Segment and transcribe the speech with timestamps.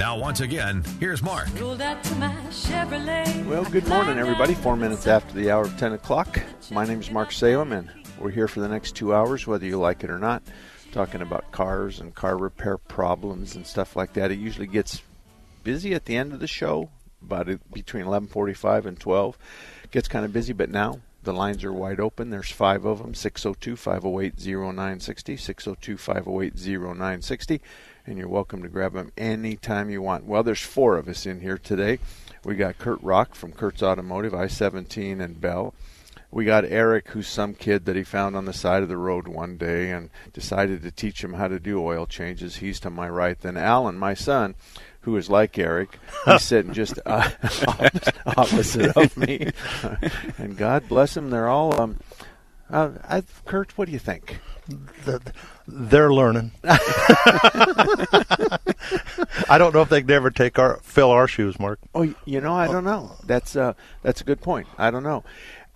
[0.00, 1.46] Now, once again, here's Mark.
[3.46, 4.54] Well, good morning, everybody.
[4.54, 6.40] Four minutes after the hour of 10 o'clock.
[6.70, 9.78] My name is Mark Salem, and we're here for the next two hours, whether you
[9.78, 10.42] like it or not,
[10.90, 14.30] talking about cars and car repair problems and stuff like that.
[14.30, 15.02] It usually gets
[15.64, 16.88] busy at the end of the show,
[17.20, 19.36] about between 11:45 and 12.
[19.84, 22.30] It gets kind of busy, but now the lines are wide open.
[22.30, 27.60] There's five of them 602 508 0960, 602 508 0960
[28.06, 30.24] and you're welcome to grab them anytime you want.
[30.24, 31.98] Well, there's four of us in here today.
[32.44, 35.74] We got Kurt Rock from Kurt's Automotive, I 17 and Bell.
[36.32, 39.26] We got Eric, who's some kid that he found on the side of the road
[39.26, 42.56] one day and decided to teach him how to do oil changes.
[42.56, 43.38] He's to my right.
[43.38, 44.54] Then Alan, my son,
[45.00, 45.98] who is like Eric.
[46.24, 47.30] He's sitting just uh,
[48.36, 49.50] opposite of me.
[50.38, 51.78] and God bless him, they're all.
[51.80, 51.98] Um,
[52.70, 54.38] uh, I, Kurt, what do you think?
[55.66, 56.52] They're learning.
[59.48, 61.78] I don't know if they can ever take our fill our shoes, Mark.
[61.94, 63.12] Oh, you know, I don't know.
[63.24, 64.66] That's uh, that's a good point.
[64.78, 65.24] I don't know.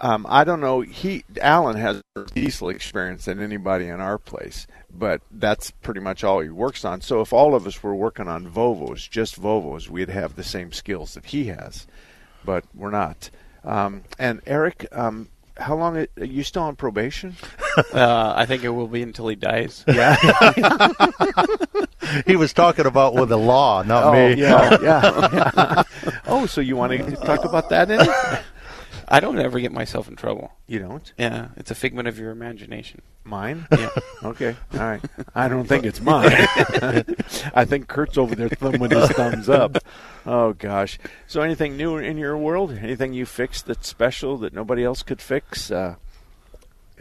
[0.00, 0.80] Um, I don't know.
[0.80, 6.40] He Alan has diesel experience than anybody in our place, but that's pretty much all
[6.40, 7.00] he works on.
[7.00, 10.72] So if all of us were working on Volvos, just Volvos, we'd have the same
[10.72, 11.86] skills that he has,
[12.44, 13.30] but we're not.
[13.64, 17.36] Um, and Eric, um, how long are you still on probation?
[17.92, 19.84] Uh, I think it will be until he dies.
[19.94, 20.16] Yeah.
[22.26, 24.34] he was talking about with the law, not oh, me.
[24.34, 25.82] Yeah, yeah, yeah.
[26.26, 27.90] Oh, so you want to talk about that?
[27.90, 28.00] In
[29.08, 30.52] I don't ever get myself in trouble.
[30.66, 31.12] You don't?
[31.18, 33.02] Yeah, it's a figment of your imagination.
[33.24, 33.66] Mine?
[33.70, 33.90] Yeah.
[34.22, 34.56] okay.
[34.72, 35.00] All right.
[35.34, 36.30] I don't think it's mine.
[37.54, 39.78] I think Kurt's over there thumbing his thumbs up.
[40.26, 40.98] Oh gosh.
[41.26, 42.72] So anything new in your world?
[42.72, 45.70] Anything you fixed that's special that nobody else could fix?
[45.70, 45.96] Uh,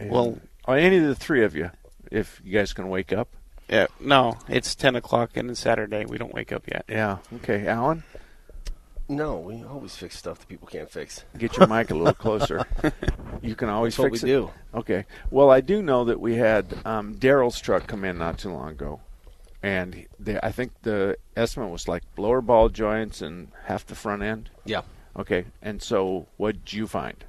[0.00, 1.70] well, or any of the three of you,
[2.10, 3.28] if you guys can wake up.
[3.68, 3.86] Yeah.
[4.00, 6.04] No, it's ten o'clock and it's Saturday.
[6.04, 6.84] We don't wake up yet.
[6.88, 7.18] Yeah.
[7.36, 8.02] Okay, Alan.
[9.08, 11.24] No, we always fix stuff that people can't fix.
[11.36, 12.64] Get your mic a little closer.
[13.42, 14.34] You can always That's fix what it.
[14.34, 14.50] we do.
[14.74, 15.04] Okay.
[15.30, 18.70] Well, I do know that we had um, Daryl's truck come in not too long
[18.70, 19.00] ago,
[19.62, 24.22] and they, I think the estimate was like blower ball joints and half the front
[24.22, 24.48] end.
[24.64, 24.80] Yeah.
[25.14, 25.44] Okay.
[25.60, 27.22] And so, what did you find?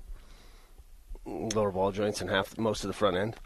[1.26, 3.36] Lower ball joints and half most of the front end.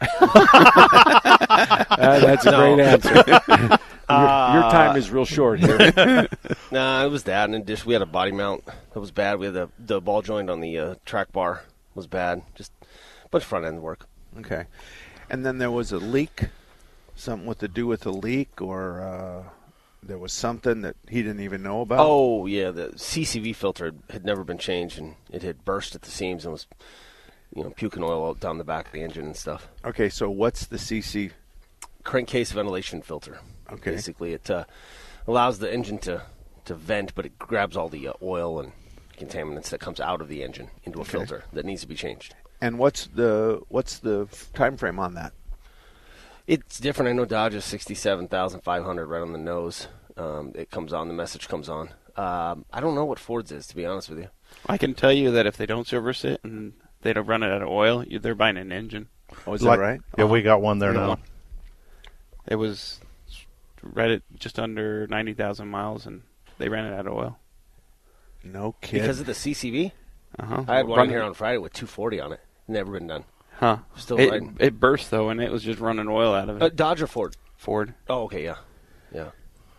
[1.50, 2.74] Uh, that's a No.
[2.74, 3.14] great answer.
[4.08, 4.20] your,
[4.54, 5.78] your time is real short here.
[6.70, 7.44] nah, it was that.
[7.46, 9.38] And in addition, we had a body mount that was bad.
[9.38, 11.62] We had the the ball joint on the uh, track bar
[11.94, 12.42] was bad.
[12.54, 12.72] Just
[13.24, 14.06] a bunch of front end work.
[14.38, 14.64] Okay.
[15.28, 16.46] And then there was a leak,
[17.14, 19.42] something with to do with a leak, or uh,
[20.02, 21.98] there was something that he didn't even know about.
[22.00, 26.10] Oh yeah, the CCV filter had never been changed, and it had burst at the
[26.10, 26.66] seams and was,
[27.54, 29.68] you know, puking oil out down the back of the engine and stuff.
[29.84, 31.32] Okay, so what's the CC?
[32.04, 33.38] Crankcase ventilation filter.
[33.70, 33.90] Okay.
[33.92, 34.64] Basically, it uh,
[35.26, 36.22] allows the engine to
[36.64, 38.72] to vent, but it grabs all the uh, oil and
[39.18, 41.10] contaminants that comes out of the engine into a Okay.
[41.12, 42.34] filter that needs to be changed.
[42.60, 45.32] And what's the what's the time frame on that?
[46.46, 47.08] It's different.
[47.08, 49.88] I know Dodge is sixty-seven thousand five hundred right on the nose.
[50.16, 51.08] Um, it comes on.
[51.08, 51.90] The message comes on.
[52.16, 54.28] Um, I don't know what Ford's is to be honest with you.
[54.66, 56.72] I can tell you that if they don't service it and
[57.02, 59.08] they don't run it out of oil, they're buying an engine.
[59.46, 60.00] Oh, is Like- that right?
[60.18, 61.08] Yeah, we got one there now.
[61.10, 61.22] one.
[62.46, 63.00] It was
[63.82, 66.22] right at just under ninety thousand miles, and
[66.58, 67.38] they ran it out of oil.
[68.42, 69.00] No kid.
[69.02, 69.92] Because of the CCV,
[70.38, 70.64] Uh-huh.
[70.68, 72.40] I had one Running- here on Friday with two forty on it.
[72.68, 73.24] Never been done.
[73.58, 73.78] Huh?
[73.96, 74.56] Still it, riding.
[74.58, 76.62] it burst though, and it was just running oil out of it.
[76.62, 77.36] Uh, Dodge or Ford?
[77.56, 77.94] Ford.
[78.08, 78.56] Oh, okay, yeah,
[79.14, 79.30] yeah.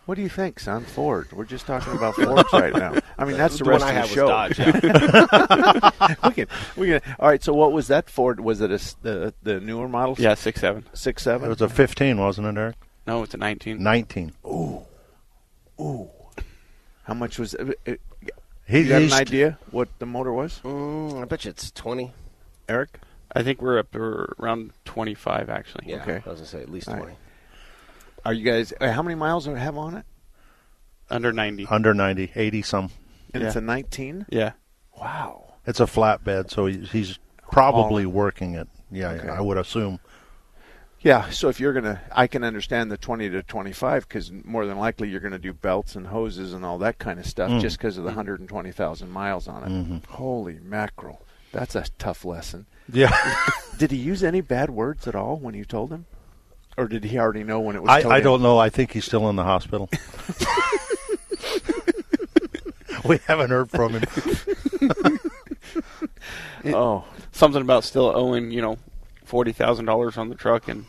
[0.06, 0.84] What do you think, son?
[0.84, 1.32] Ford.
[1.32, 2.94] We're just talking about Fords right now.
[3.18, 4.28] I mean, that's the, the rest one of had the was show.
[4.28, 4.58] Dodge.
[4.58, 6.16] Yeah.
[6.28, 6.46] we can,
[6.76, 7.00] we can.
[7.18, 7.42] All right.
[7.42, 8.40] So, what was that Ford?
[8.40, 10.16] Was it a s the the newer model?
[10.18, 10.86] Yeah, six seven.
[10.92, 11.46] Six seven.
[11.46, 12.76] It was a 15, wasn't it, Eric?
[13.06, 13.82] No, it's a nineteen.
[13.82, 14.32] 19.
[14.46, 14.82] Ooh,
[15.80, 16.10] ooh.
[17.04, 17.78] How much was it?
[17.84, 18.00] it
[18.66, 22.12] He, you got an idea what the motor was, mm, I bet you it's twenty.
[22.68, 23.00] Eric?
[23.34, 23.98] I think we're up to
[24.38, 25.86] around 25 actually.
[25.88, 26.22] Yeah, Okay.
[26.24, 27.16] I was gonna say at least All right.
[28.22, 28.36] Twenty.
[28.36, 28.72] Are you guys?
[28.80, 30.04] uh, How many miles do I have on it?
[31.10, 31.66] Under 90.
[31.66, 32.90] Under 90, 80 some.
[33.34, 33.60] And it's Yeah.
[33.60, 34.26] a 19.
[34.30, 34.52] Yeah.
[34.98, 35.54] Wow.
[35.66, 37.18] It's a flatbed, so he- he's
[37.50, 38.68] probably working it.
[38.90, 39.28] Yeah, Okay.
[39.28, 40.00] I would assume.
[41.00, 41.30] Yeah.
[41.30, 45.08] So if you're gonna, I can understand the 20 to 25 because more than likely
[45.08, 47.60] you're gonna do belts and hoses and all that kind of stuff Mm.
[47.60, 49.68] just because of the 120,000 miles on it.
[49.70, 49.96] Mm-hmm.
[50.12, 51.22] Holy mackerel!
[51.52, 52.66] That's a tough lesson.
[52.92, 53.12] Yeah.
[53.78, 56.06] Did he use any bad words at all when you told him,
[56.76, 57.90] or did he already know when it was?
[58.04, 58.58] I, I don't know.
[58.58, 59.88] I think he's still in the hospital.
[63.04, 64.04] we haven't heard from him.
[66.64, 68.76] Oh, Something about still owing, you know,
[69.26, 70.84] $40,000 on the truck and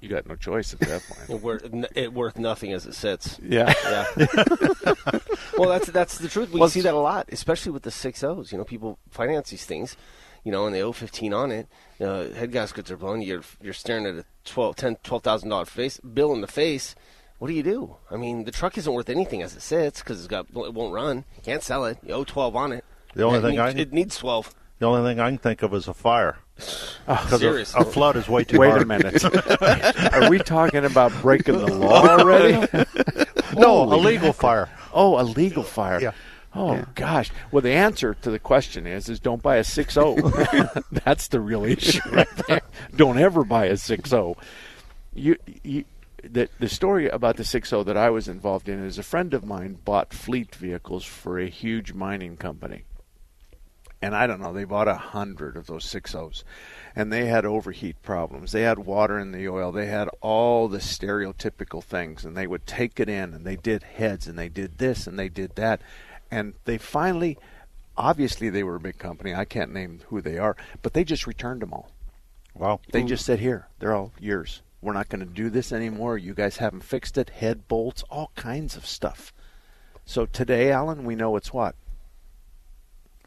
[0.00, 1.30] you got no choice at that point.
[1.30, 1.64] It worth,
[1.94, 3.38] it worth nothing as it sits.
[3.42, 3.72] yeah.
[3.84, 4.06] Yeah.
[5.56, 6.50] well, that's that's the truth.
[6.50, 8.50] We Well, see that a lot, especially with the six O's.
[8.50, 9.96] You know, people finance these things,
[10.46, 11.66] you know, and they owe fifteen on it.
[12.00, 13.20] Uh, head gaskets are blown.
[13.20, 16.94] You're you're staring at a twelve ten twelve thousand dollar face bill in the face.
[17.38, 17.96] What do you do?
[18.10, 20.94] I mean, the truck isn't worth anything as it sits because it's got it won't
[20.94, 21.24] run.
[21.36, 21.98] You can't sell it.
[22.06, 22.84] You owe twelve on it.
[23.14, 24.54] The only it thing needs, I- it needs twelve.
[24.78, 26.36] The only thing I can think of is a fire.
[26.54, 27.80] Because a, Seriously.
[27.80, 28.82] a flood is way too Wait hard.
[28.82, 29.24] a minute.
[30.14, 32.66] Are we talking about breaking the law already?
[33.54, 34.68] No, Holy a legal fire.
[34.92, 35.98] Oh, a legal fire.
[36.00, 36.12] Yeah.
[36.56, 37.30] Oh gosh.
[37.50, 40.84] Well, the answer to the question is is don't buy a 6.0.
[41.04, 42.62] That's the real issue right there.
[42.94, 44.36] Don't ever buy a 6.0.
[45.14, 45.84] You you
[46.22, 49.44] the the story about the 6.0 that I was involved in is a friend of
[49.44, 52.84] mine bought fleet vehicles for a huge mining company.
[54.02, 56.44] And I don't know, they bought a hundred of those 6.0s.
[56.94, 58.52] And they had overheat problems.
[58.52, 59.72] They had water in the oil.
[59.72, 62.24] They had all the stereotypical things.
[62.24, 65.18] And they would take it in and they did heads and they did this and
[65.18, 65.80] they did that.
[66.30, 67.38] And they finally,
[67.96, 69.34] obviously, they were a big company.
[69.34, 71.90] I can't name who they are, but they just returned them all.
[72.54, 72.80] Wow.
[72.90, 74.62] They just said, here, they're all yours.
[74.80, 76.16] We're not going to do this anymore.
[76.18, 77.30] You guys haven't fixed it.
[77.30, 79.32] Head bolts, all kinds of stuff.
[80.04, 81.74] So today, Alan, we know it's what?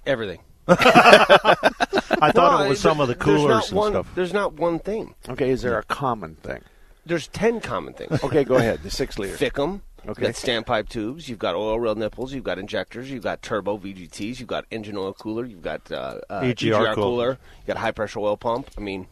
[0.06, 0.40] Everything.
[0.68, 4.12] I thought No, it was some of the there's coolers not and one, stuff.
[4.16, 5.16] There's not one thing.
[5.28, 6.62] Okay, is there a common thing?
[7.06, 8.24] There's ten common things.
[8.24, 8.82] Okay, go ahead.
[8.84, 9.36] The six liter.
[9.36, 9.82] FICM.
[10.08, 10.08] Okay.
[10.28, 11.28] You've got standpipe tubes.
[11.30, 12.34] You've got oil rail nipples.
[12.34, 13.12] You've got injectors.
[13.12, 14.40] You've got turbo VGTs.
[14.40, 15.46] You've got engine oil cooler.
[15.46, 16.96] You've got uh, uh, EGR cooler.
[16.96, 17.28] cooler.
[17.60, 18.70] You've got high pressure oil pump.
[18.78, 19.08] I mean,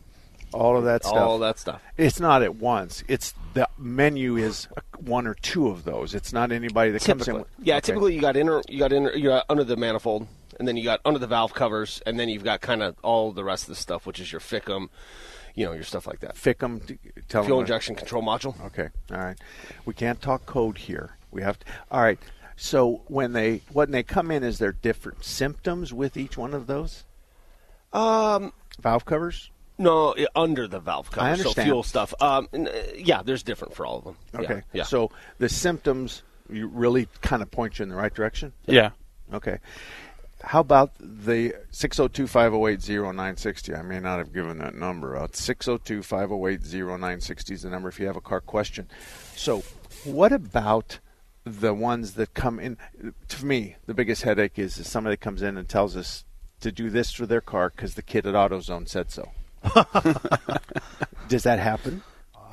[0.54, 1.16] All of that stuff.
[1.18, 1.82] all that stuff.
[1.98, 3.04] It's not at once.
[3.08, 4.68] It's the menu is
[5.00, 6.16] one or two of those.
[6.16, 7.34] It's not anybody that comes in.
[7.36, 7.76] Typically, with- yeah.
[7.78, 7.82] Okay.
[7.88, 8.62] Typically, you got inner.
[8.70, 9.12] You got inner.
[9.14, 10.28] You got under the manifold,
[10.60, 13.32] and then you got under the valve covers, and then you've got kind of all
[13.34, 14.88] the rest of the stuff, which is your FICM,
[15.58, 16.36] you know, your stuff like that.
[16.36, 16.86] FICM.
[16.88, 18.56] t- Tell Fuel them what- injection control module.
[18.68, 18.88] Okay.
[19.12, 19.38] All right.
[19.86, 21.18] We can't talk code here.
[21.32, 21.66] We have to.
[21.92, 22.20] All right.
[22.56, 26.68] So when they when they come in, is there different symptoms with each one of
[26.68, 27.04] those
[27.94, 29.50] Um, valve covers?
[29.80, 31.28] no, under the valve cover.
[31.28, 32.14] I So fuel stuff.
[32.22, 32.48] Um,
[32.96, 34.16] yeah, there's different for all of them.
[34.34, 34.62] Yeah, Okay.
[34.74, 34.84] Yeah.
[34.84, 38.54] So the symptoms you really kind of point you in the right direction.
[38.66, 38.92] Yeah.
[39.34, 39.58] Okay.
[40.48, 43.78] How about the 602-508-0960?
[43.78, 45.34] I may not have given that number out.
[45.34, 48.88] 602-508-0960 is the number if you have a car question.
[49.36, 49.64] So,
[50.06, 51.00] what about
[51.44, 52.78] the ones that come in?
[53.28, 56.24] To me, the biggest headache is, is somebody comes in and tells us
[56.62, 59.32] to do this for their car because the kid at AutoZone said so.
[61.28, 62.04] Does that happen?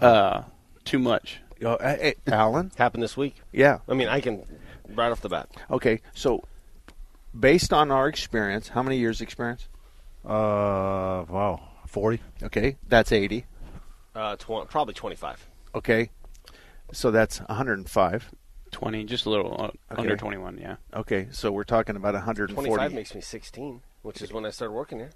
[0.01, 0.43] Uh,
[0.85, 1.43] too much.
[1.65, 2.73] Uh, hey, Alan?
[2.77, 3.37] Happened this week.
[3.53, 3.79] Yeah.
[3.89, 4.43] I mean, I can
[4.89, 5.49] right off the bat.
[5.71, 6.01] Okay.
[6.13, 6.43] So,
[7.39, 9.69] based on our experience, how many years experience?
[10.25, 12.21] Uh, wow, forty.
[12.43, 13.45] Okay, that's 80.
[14.15, 15.49] Uh, tw- probably 25.
[15.75, 16.11] Okay,
[16.93, 18.31] so that's 105.
[18.71, 20.03] 20, just a little uh, Okay.
[20.03, 20.77] under 21, yeah.
[20.95, 22.55] Okay, so we're talking about 140.
[22.55, 25.11] 25 makes me 16, which is when I started working here.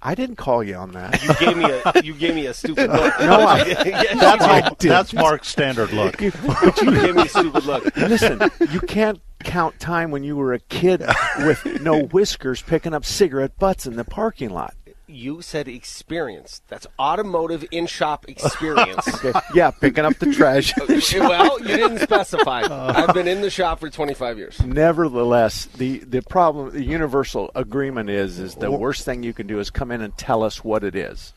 [0.00, 1.20] I didn't call you on that.
[1.22, 3.14] You gave me a you gave me a stupid look.
[3.20, 4.90] No, I- That's I how, did.
[4.90, 6.20] that's Mark's standard look.
[6.20, 7.96] you gave me a stupid look.
[7.96, 8.40] Listen,
[8.70, 11.02] you can't count time when you were a kid
[11.38, 14.74] with no whiskers picking up cigarette butts in the parking lot.
[15.08, 16.60] You said experience.
[16.68, 19.06] That's automotive in shop experience.
[19.24, 20.72] Okay, yeah, picking up the trash.
[21.14, 22.62] well, you didn't specify.
[22.70, 24.60] I've been in the shop for 25 years.
[24.62, 29.58] Nevertheless, the the problem, the universal agreement is, is the worst thing you can do
[29.58, 31.32] is come in and tell us what it is.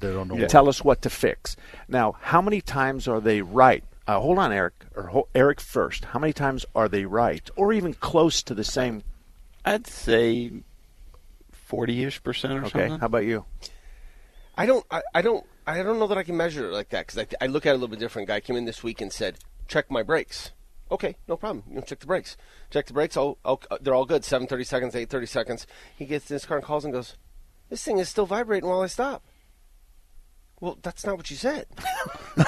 [0.00, 0.36] They don't know.
[0.36, 1.56] You tell us what to fix.
[1.88, 3.82] Now, how many times are they right?
[4.06, 6.04] Uh, hold on, Eric, or ho- Eric first.
[6.04, 9.02] How many times are they right, or even close to the same?
[9.64, 10.52] I'd say
[11.70, 12.98] 40-ish percent or Okay, something.
[13.00, 13.44] how about you?
[14.56, 14.84] I don't.
[14.90, 15.44] I, I don't.
[15.66, 17.70] I don't know that I can measure it like that because I, I look at
[17.70, 18.28] it a little bit different.
[18.28, 20.52] Guy came in this week and said, "Check my brakes."
[20.90, 21.64] Okay, no problem.
[21.68, 22.36] You know, check the brakes.
[22.70, 23.16] Check the brakes.
[23.16, 24.24] Oh, oh, they're all good.
[24.24, 25.66] Seven thirty seconds, eight thirty seconds.
[25.96, 27.16] He gets in his car and calls and goes,
[27.68, 29.22] This thing is still vibrating while I stop.
[30.60, 31.66] Well, that's not what you said.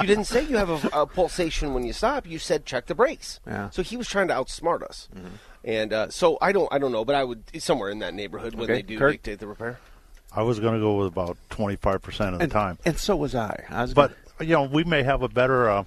[0.00, 2.26] you didn't say you have a, a, pulsation when you stop.
[2.26, 3.40] You said check the brakes.
[3.46, 3.68] Yeah.
[3.70, 5.08] So he was trying to outsmart us.
[5.14, 5.26] Mm-hmm.
[5.68, 8.54] And uh, so I don't, I don't know, but I would somewhere in that neighborhood
[8.54, 9.12] when Okay, they do Kurt?
[9.12, 9.78] dictate the repair.
[10.34, 12.78] I was going to go with about 25% of the and, time.
[12.86, 13.64] and so was I.
[13.68, 15.84] I was But, gonna- you know, we may have a better uh,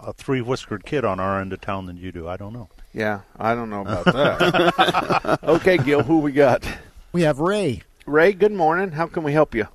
[0.00, 2.26] a three whiskered kid on our end of town than you do.
[2.26, 2.68] I don't know.
[2.92, 5.38] yeah, I don't know about that.
[5.44, 6.66] okay, Gil, who we got?
[7.12, 7.82] We have Ray.
[8.06, 8.90] Ray, good morning.
[8.92, 9.68] How can we help you?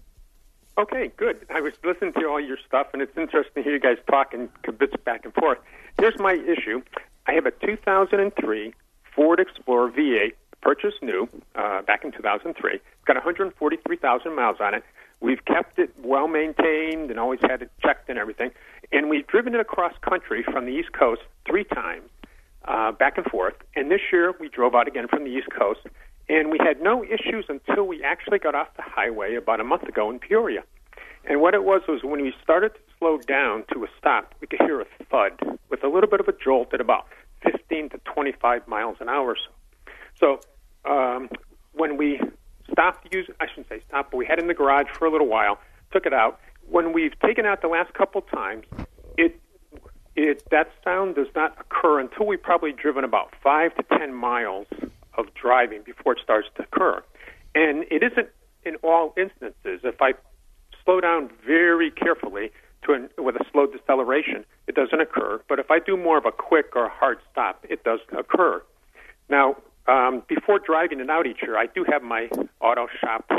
[0.77, 1.45] Okay, good.
[1.49, 4.41] I was listening to all your stuff, and it's interesting to hear you guys talking
[4.41, 5.59] and kibitz back and forth.
[5.97, 6.81] Here's my issue.
[7.27, 8.73] I have a 2003
[9.15, 12.73] Ford Explorer V8, purchased new uh, back in 2003.
[12.73, 14.83] It's got 143,000 miles on it.
[15.21, 18.51] We've kept it well maintained and always had it checked and everything.
[18.91, 22.09] And we've driven it across country from the East Coast three times,
[22.65, 23.55] uh, back and forth.
[23.75, 25.81] And this year we drove out again from the East Coast,
[26.27, 29.83] and we had no issues until we actually got off the highway about a month
[29.83, 30.63] ago in Peoria.
[31.27, 34.47] And what it was was when we started to slow down to a stop, we
[34.47, 37.07] could hear a thud with a little bit of a jolt at about
[37.51, 39.35] 15 to 25 miles an hour.
[40.17, 40.39] So,
[40.85, 41.29] so um,
[41.73, 42.19] when we
[42.71, 45.05] stopped to use, I shouldn't say stop, but we had it in the garage for
[45.05, 45.59] a little while,
[45.91, 46.39] took it out.
[46.69, 48.65] When we've taken out the last couple times,
[49.17, 49.39] it
[50.15, 54.67] it that sound does not occur until we've probably driven about five to ten miles
[55.17, 57.03] of driving before it starts to occur.
[57.53, 58.29] And it isn't
[58.63, 59.81] in all instances.
[59.83, 60.13] If I
[60.83, 62.51] slow down very carefully
[62.85, 65.41] to with a slow deceleration, it doesn't occur.
[65.47, 68.61] But if I do more of a quick or hard stop, it does occur.
[69.29, 73.29] Now, um, before driving it out each year, I do have my auto shop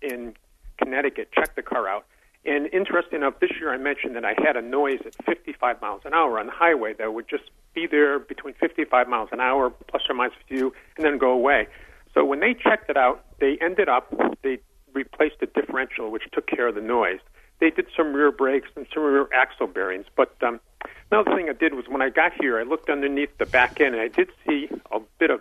[0.00, 0.34] in
[0.78, 2.06] Connecticut check the car out.
[2.44, 6.02] And interesting enough, this year I mentioned that I had a noise at 55 miles
[6.04, 9.70] an hour on the highway that would just be there between 55 miles an hour,
[9.70, 11.68] plus or minus a few, and then go away.
[12.14, 14.58] So when they checked it out, they ended up, they
[14.92, 17.20] replaced the differential, which took care of the noise.
[17.62, 20.06] They did some rear brakes and some rear axle bearings.
[20.16, 20.58] But um,
[21.12, 23.94] another thing I did was when I got here, I looked underneath the back end,
[23.94, 25.40] and I did see a bit of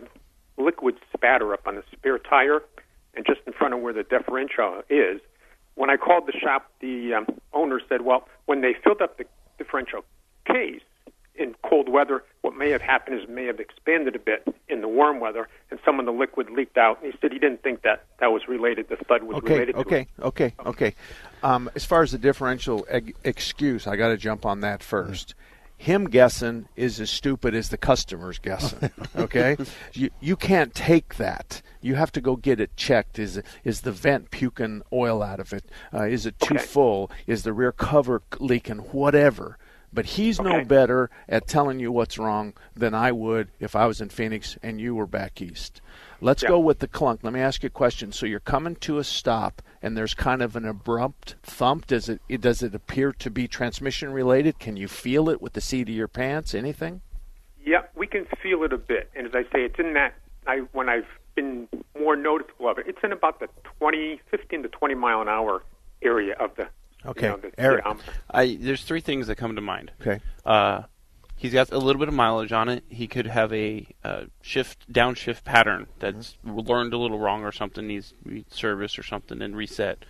[0.56, 2.62] liquid spatter up on the spare tire
[3.16, 5.20] and just in front of where the differential is.
[5.74, 9.26] When I called the shop, the um, owner said, well, when they filled up the
[9.58, 10.06] differential
[10.46, 10.84] case
[11.36, 14.82] in cold weather, what may have happened is it may have expanded a bit in
[14.82, 17.02] the warm weather, and some of the liquid leaked out.
[17.02, 18.90] And he said he didn't think that that was related.
[18.90, 20.22] The thud was Okay, related to okay, it.
[20.22, 20.96] okay, okay.
[21.44, 25.34] Um, as far as the differential eg- excuse, I got to jump on that first.
[25.78, 28.92] Him guessing is as stupid as the customer's guessing.
[29.16, 29.58] Okay,
[29.94, 31.62] you you can't take that.
[31.82, 33.18] You have to go get it checked.
[33.20, 35.66] Is is the vent puking oil out of it?
[35.94, 36.64] Uh, is it too Okay.
[36.64, 37.10] full?
[37.28, 38.78] Is the rear cover leaking?
[38.78, 39.58] Whatever.
[39.94, 44.00] But he's no better at telling you what's wrong than I would if I was
[44.00, 45.82] in Phoenix and you were back east.
[46.22, 46.50] Let's Yeah.
[46.50, 47.22] go with the clunk.
[47.24, 48.12] Let me ask you a question.
[48.12, 51.88] So you're coming to a stop, and there's kind of an abrupt thump.
[51.88, 54.60] Does it, it does it appear to be transmission related?
[54.60, 56.54] Can you feel it with the seat of your pants?
[56.56, 57.02] Anything?
[57.64, 60.14] Yeah, we can feel it a bit, and as I say, it's in that.
[60.48, 61.06] I when I've
[61.36, 61.68] been
[62.00, 63.48] more noticeable of it, it's in about the
[63.80, 65.64] 20, 15 to twenty mile an hour
[66.02, 66.68] area of the.
[67.06, 67.28] Okay.
[67.28, 67.80] You know, the Eric.
[67.84, 68.12] speedometer.
[68.30, 69.92] I there's three things that come to mind.
[70.02, 70.20] Okay.
[70.46, 70.84] Uh,
[71.36, 72.84] he's got a little bit of mileage on it.
[72.90, 77.88] He could have a uh, shift downshift pattern that's learned a little wrong or something
[77.88, 80.06] needs re- service or something and reset.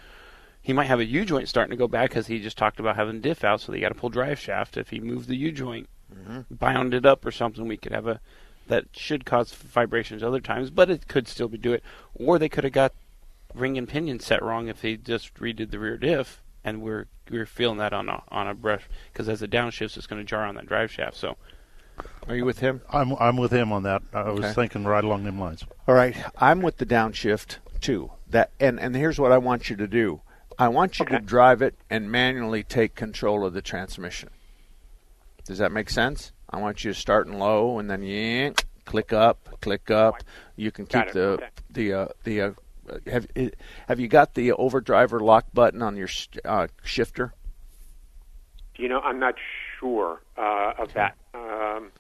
[0.62, 2.96] He might have a U joint starting to go back because he just talked about
[2.96, 4.78] having diff out, so they got to pull drive shaft.
[4.78, 5.90] If he moved the U joint,
[6.52, 8.20] bound it up or something, we could have a
[8.68, 11.84] that should cause vibrations other times, but it could still be do it.
[12.14, 12.94] Or they could have got
[13.56, 17.46] ring and pinion set wrong if they just redid the rear diff, and we're we're
[17.46, 20.46] feeling that on a on a brush because as it downshifts, it's going to jar
[20.46, 21.16] on that drive shaft.
[21.18, 21.38] So
[22.28, 22.82] Are you with him?
[22.90, 24.02] I'm I'm with him on that.
[24.14, 25.66] I was thinking right along them lines.
[25.88, 26.16] All right.
[26.38, 28.12] I'm with the downshift too.
[28.30, 30.22] That and and here's what I want you to do.
[30.60, 34.30] I want you to drive it and manually take control of the transmission.
[35.46, 36.32] Does that make sense?
[36.50, 40.22] I want you to start in low and then yank, click up, click up.
[40.56, 41.48] You can keep the Okay.
[41.70, 42.52] the uh, the uh,
[43.08, 43.28] have
[43.88, 47.34] have you got the overdrive or lock button on your sh- uh, shifter?
[48.78, 49.36] You know, I'm not
[49.80, 51.16] sure uh, of that.
[51.34, 51.92] Um,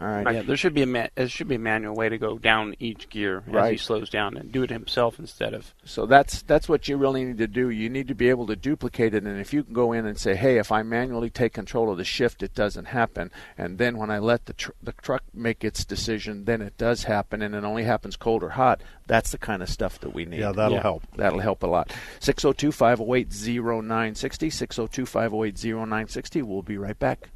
[0.00, 0.24] All right.
[0.26, 0.34] Right.
[0.36, 2.74] yeah, there should be a ma- there should be a manual way to go down
[2.78, 6.68] each gear as he slows down and do it himself instead of So that's that's
[6.68, 7.70] what you really need to do.
[7.70, 10.18] You need to be able to duplicate it, and if you can go in and
[10.18, 13.96] say, "Hey, if I manually take control of the shift, it doesn't happen," and then
[13.96, 17.54] when I let the tr- the truck make its decision, then it does happen, and
[17.54, 18.80] it only happens cold or hot.
[19.06, 20.40] That's the kind of stuff that we need.
[20.40, 20.82] Yeah, that'll Yeah.
[20.82, 21.02] help.
[21.16, 21.92] That'll help a lot.
[22.20, 24.50] 602 508 0960.
[24.50, 26.42] 602 508 0960.
[26.42, 27.30] We'll be right back.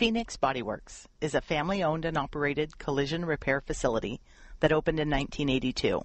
[0.00, 4.18] Phoenix Bodyworks is a family owned and operated collision repair facility
[4.60, 6.00] that opened in 1982.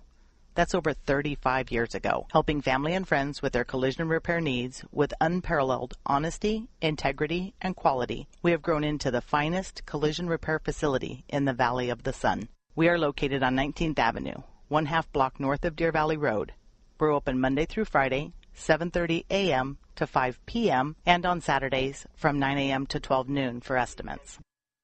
[0.54, 5.14] That's over 35 years ago, helping family and friends with their collision repair needs with
[5.22, 8.28] unparalleled honesty, integrity, and quality.
[8.42, 12.50] We have grown into the finest collision repair facility in the Valley of the Sun.
[12.76, 16.52] We are located on 19th Avenue, one half block north of Deer Valley Road.
[17.00, 19.78] We're open Monday through Friday, 7:30 a.m.
[19.96, 20.96] to 5 p.m.
[21.06, 22.88] and on Saturdays from 9 a.m.
[22.88, 24.40] to 12 noon for estimates.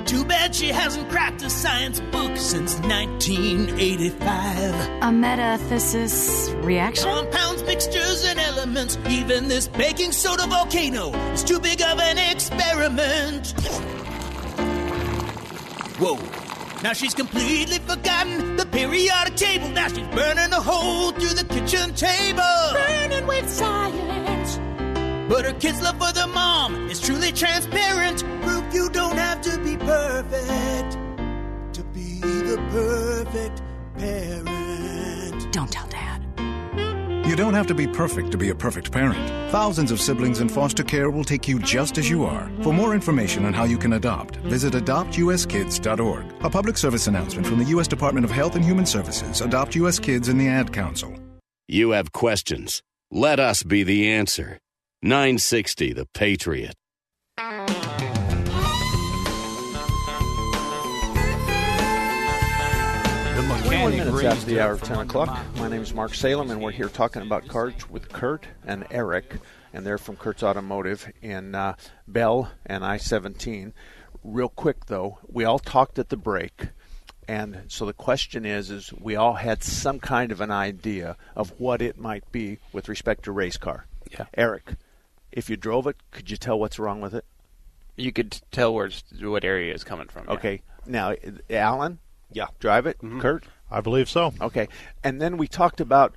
[0.09, 4.17] Too bad she hasn't cracked a science book since 1985.
[4.23, 7.03] A metathesis reaction?
[7.07, 8.97] Compounds, mixtures, and elements.
[9.07, 13.51] Even this baking soda volcano is too big of an experiment.
[15.99, 16.17] Whoa.
[16.81, 19.69] Now she's completely forgotten the periodic table.
[19.69, 22.41] Now she's burning a hole through the kitchen table.
[22.73, 24.59] Burning with science.
[25.29, 28.23] But her kids' love for their mom is truly transparent.
[28.41, 30.97] Proof you don't have to be perfect
[31.75, 33.61] to be the perfect
[33.95, 35.53] parent.
[35.53, 36.25] Don't tell dad.
[37.27, 39.51] You don't have to be perfect to be a perfect parent.
[39.51, 42.51] Thousands of siblings in foster care will take you just as you are.
[42.63, 46.25] For more information on how you can adopt, visit adoptuskids.org.
[46.43, 47.87] A public service announcement from the U.S.
[47.87, 49.99] Department of Health and Human Services, Adopt U.S.
[49.99, 51.13] Kids, and the Ad Council.
[51.67, 52.81] You have questions.
[53.11, 54.57] Let us be the answer.
[55.01, 56.75] 960 The Patriot.
[63.63, 65.39] 21 minutes after the hour of 10 o'clock.
[65.55, 69.37] My name is Mark Salem, and we're here talking about cars with Kurt and Eric,
[69.71, 73.73] and they're from Kurt's Automotive in uh, Bell and I 17.
[74.21, 76.71] Real quick, though, we all talked at the break.
[77.25, 81.57] And so the question is, is we all had some kind of an idea of
[81.57, 83.85] what it might be with respect to race car.
[84.11, 84.25] Yeah.
[84.33, 84.73] Eric,
[85.31, 87.25] if you drove it, could you tell what's wrong with it?
[87.95, 90.25] You could tell where it's, what area it's coming from.
[90.27, 90.33] yeah.
[90.33, 90.61] Okay.
[90.85, 91.15] Now,
[91.49, 91.99] Alan,
[92.31, 92.47] Yeah.
[92.59, 92.99] drive it.
[92.99, 93.19] Mhm.
[93.21, 94.33] Kurt, I believe so.
[94.41, 94.67] Okay,
[95.03, 96.15] and then we talked about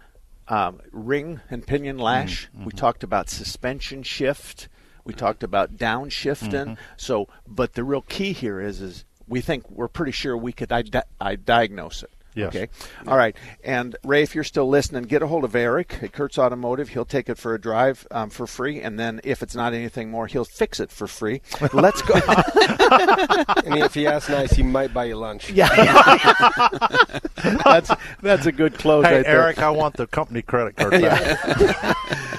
[0.48, 2.48] um, ring and pinion lash.
[2.48, 2.64] Mm-hmm.
[2.64, 4.68] We talked about suspension shift.
[5.05, 6.51] We talked about downshifting.
[6.51, 6.75] Mm-hmm.
[6.96, 10.72] So, but the real key here is, is we think we're pretty sure we could
[10.72, 10.83] I,
[11.20, 12.11] I diagnose it.
[12.35, 12.55] Yes.
[12.55, 12.68] Okay.
[13.07, 13.37] All right.
[13.62, 16.88] And Ray, if you're still listening, get a hold of Eric at Kurt's Automotive.
[16.90, 20.11] He'll take it for a drive um, for free, and then if it's not anything
[20.11, 21.42] more, he'll fix it for free.
[21.73, 22.14] Let's go.
[22.14, 25.51] and if he asks nice, he might buy you lunch.
[25.51, 25.68] Yeah.
[27.64, 27.90] that's
[28.21, 29.05] that's a good close.
[29.05, 29.42] Hey, right there.
[29.42, 31.97] Eric, I want the company credit card back.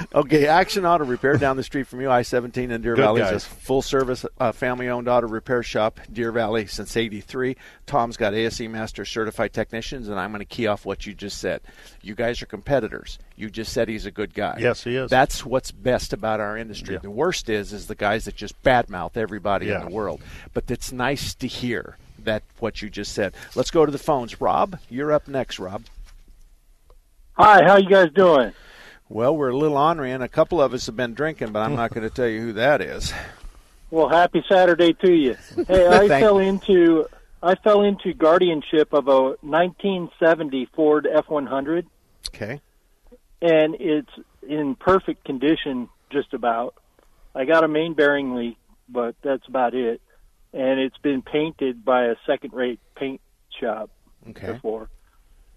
[0.15, 3.21] okay, Action Auto Repair down the street from you, I-17 in Deer Good Valley.
[3.21, 3.43] guys.
[3.43, 7.55] is a full-service, uh, family-owned auto repair shop, Deer Valley, since '83.
[7.85, 11.37] Tom's got ASE Master certified technicians, and I'm going to key off what you just
[11.39, 11.61] said.
[12.01, 13.19] You guys are competitors.
[13.35, 14.57] You just said he's a good guy.
[14.59, 15.09] Yes, he is.
[15.09, 16.95] That's what's best about our industry.
[16.95, 16.99] Yeah.
[17.01, 19.79] The worst is is the guys that just badmouth everybody Yeah.
[19.81, 20.21] in the world.
[20.53, 23.33] But it's nice to hear that what you just said.
[23.55, 24.39] Let's go to the phones.
[24.39, 25.59] Rob, you're up next.
[25.59, 25.83] Rob.
[27.33, 28.53] Hi, how you guys doing?
[29.09, 31.75] Well, we're a little ornery, and a couple of us have been drinking, but I'm
[31.75, 33.13] not going to tell you who that is.
[33.91, 35.37] Well, happy Saturday to you.
[35.67, 36.47] Hey, I Thank fell you.
[36.49, 37.05] into
[37.43, 41.85] I fell into guardianship of a 1970 Ford F100,
[42.29, 42.61] Okay.
[43.41, 44.09] and it's
[44.47, 46.73] in perfect condition, just about.
[47.35, 50.01] I got a main bearing leak, but that's about it.
[50.53, 53.19] And it's been painted by a second-rate paint
[53.59, 53.89] shop
[54.29, 54.53] Okay.
[54.53, 54.89] before.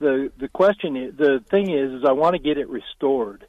[0.01, 3.47] the The question is, the thing is, is I want to get it restored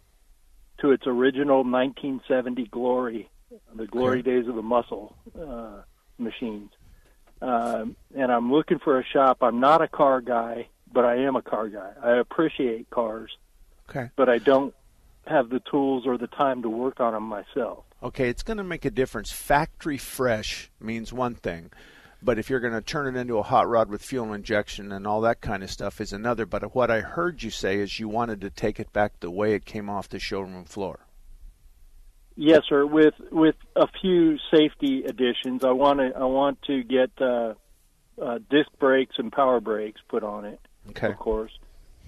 [0.80, 3.30] to its original 1970 glory,
[3.73, 5.82] the glory days of the muscle uh,
[6.19, 6.69] machines.
[7.41, 9.38] Um, and I'm looking for a shop.
[9.41, 10.67] I'm not a car guy.
[10.91, 11.91] but I am a car guy.
[12.02, 13.30] I appreciate cars,
[13.89, 14.10] Okay.
[14.15, 14.73] but I don't
[15.28, 17.84] have the tools or the time to work on them myself.
[18.02, 19.32] Okay, it's going to make a difference.
[19.32, 21.71] Factory fresh means one thing,
[22.23, 25.06] but if you're going to turn it into a hot rod with fuel injection and
[25.06, 26.45] all that kind of stuff is another.
[26.45, 29.54] But what I heard you say is you wanted to take it back the way
[29.54, 31.00] it came off the showroom floor.
[32.39, 32.86] Yes, sir.
[32.86, 37.56] With with a few safety additions, I want to I want to get uh,
[38.21, 40.60] uh, disc brakes and power brakes put on it,
[40.91, 41.08] Okay.
[41.08, 41.52] of course,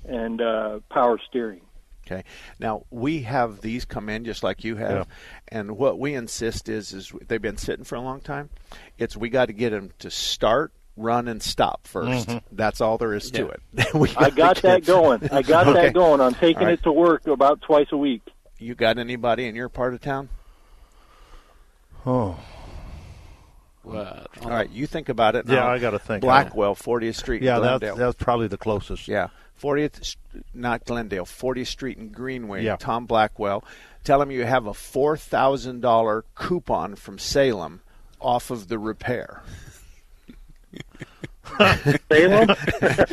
[0.06, 1.62] and uh, power steering.
[2.06, 2.24] Okay.
[2.60, 5.08] Now we have these come in just like you have,
[5.48, 8.50] and what we insist is is they've been sitting for a long time.
[9.00, 12.42] It's we got to get them to start, run, and stop 1st Mhm.
[12.52, 13.62] That's all there is to it.
[13.96, 15.28] We I gotta got that going.
[15.32, 15.82] I got Okay.
[15.88, 16.22] that going.
[16.22, 16.74] I'm taking All right.
[16.74, 18.22] it to work about twice a week.
[18.60, 20.30] You got anybody in your part of town?
[22.06, 22.38] Oh.
[23.86, 25.48] All right, you think about it.
[25.48, 25.70] Yeah, now.
[25.70, 26.22] I gotta think.
[26.22, 27.42] Blackwell, 40th Street.
[27.42, 29.08] Yeah, in that's that's probably the closest.
[29.08, 29.30] Yeah,
[29.62, 30.16] 40th,
[30.54, 32.64] not Glendale, 40th Street and Greenway.
[32.64, 32.76] Yeah.
[32.76, 33.64] Tom Blackwell.
[34.04, 37.82] Tell him you have a four thousand dollar coupon from Salem
[38.20, 39.42] off of the repair.
[42.12, 42.50] Salem?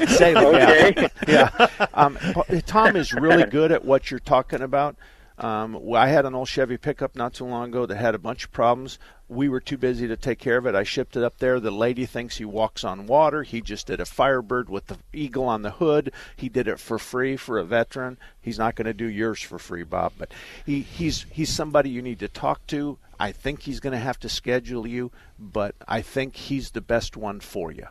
[0.08, 1.08] Salem, Okay.
[1.26, 1.50] yeah.
[1.78, 1.86] yeah.
[1.94, 2.18] Um,
[2.66, 4.96] Tom is really good at what you're talking about.
[5.38, 8.18] Um, well, I had an old Chevy pickup not too long ago that had a
[8.18, 8.98] bunch of problems.
[9.28, 10.74] We were too busy to take care of it.
[10.74, 11.60] I shipped it up there.
[11.60, 13.42] The lady thinks he walks on water.
[13.42, 16.12] He just did a Firebird with the eagle on the hood.
[16.36, 18.16] He did it for free for a veteran.
[18.40, 20.32] He's not going to do yours for free, Bob, but
[20.64, 22.96] he, he's he's somebody you need to talk to.
[23.20, 27.16] I think he's going to have to schedule you, but I think he's the best
[27.16, 27.86] one for you.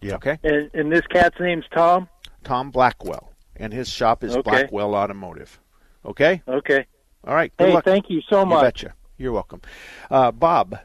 [0.00, 0.14] Yeah.
[0.14, 0.38] Okay.
[0.42, 2.08] And, and this cat's name's Tom.
[2.44, 4.50] Tom Blackwell, and his shop is Okay.
[4.50, 5.58] Blackwell Automotive.
[6.04, 6.42] Okay.
[6.48, 6.86] Okay.
[7.26, 7.52] All right.
[7.56, 7.84] Good Hey, luck.
[7.84, 8.56] thank you so much.
[8.58, 8.74] You much.
[8.74, 8.94] betcha.
[9.18, 9.60] You're welcome.
[10.10, 10.78] Uh, Bob,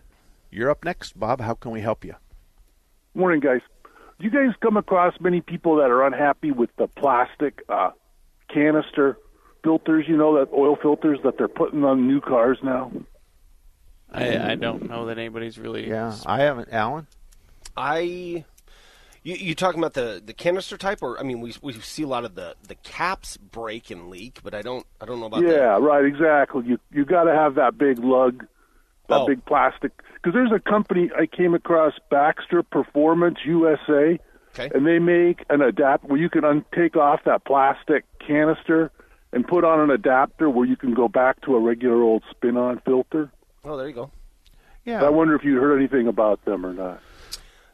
[0.51, 1.19] you're up next.
[1.19, 2.15] Bob, how can we help you?
[3.13, 3.61] Morning, guys.
[4.19, 7.91] Do you guys come across many people that are unhappy with the plastic uh,
[8.51, 9.17] canister
[9.63, 10.05] filters?
[10.07, 12.91] You know, that oil filters that they're putting on new cars now.
[14.11, 15.87] I, I don't know that anybody's really.
[15.87, 16.69] Yeah, I haven't.
[16.71, 17.07] Alan.
[17.75, 18.45] I
[19.23, 22.07] you you talking about the the canister type, or I mean, we we see a
[22.07, 25.41] lot of the the caps break and leak, but I don't I don't know about
[25.43, 25.49] that.
[25.51, 26.05] yeah, right.
[26.05, 26.63] Exactly.
[26.65, 28.45] You you got to have that big lug,
[29.09, 29.27] that Oh.
[29.27, 29.91] big plastic.
[30.15, 34.19] Because there's a company I came across, Baxter Performance USA,
[34.57, 34.69] Okay.
[34.73, 38.91] and they make an adapt where you can un- take off that plastic canister
[39.33, 42.79] and put on an adapter where you can go back to a regular old spin-on
[42.85, 43.31] filter.
[43.65, 44.11] Oh, there you go.
[44.85, 45.03] Yeah.
[45.03, 47.01] I wonder if you heard anything about them or not.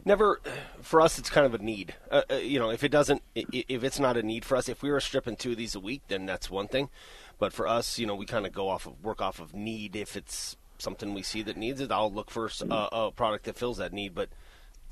[0.10, 0.42] Never,
[0.82, 1.94] for us, it's kind of a need.
[2.10, 4.82] Uh, uh, you know, if it doesn't, if it's not a need for us, if
[4.82, 6.90] we were stripping two of these a week, then that's one thing.
[7.38, 9.96] But for us, you know, we kind of go off of work off of need.
[9.96, 13.56] If it's something we see that needs it, I'll look for uh, a product that
[13.56, 14.16] fills that need.
[14.16, 14.30] But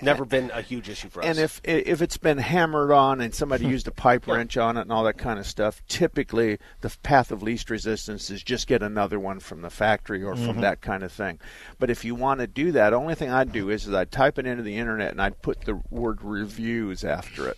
[0.02, 1.26] never been a huge issue for us.
[1.26, 4.82] And if if it's been hammered on and somebody used a pipe wrench on it
[4.82, 8.84] and all that kind of stuff, typically the path of least resistance is just get
[8.84, 10.62] another one from the factory or from Mhm.
[10.62, 11.40] that kind of thing.
[11.80, 14.38] But if you want to do that, only thing I'd do is, is I'd type
[14.38, 17.58] it into the internet and I'd put the word reviews after it.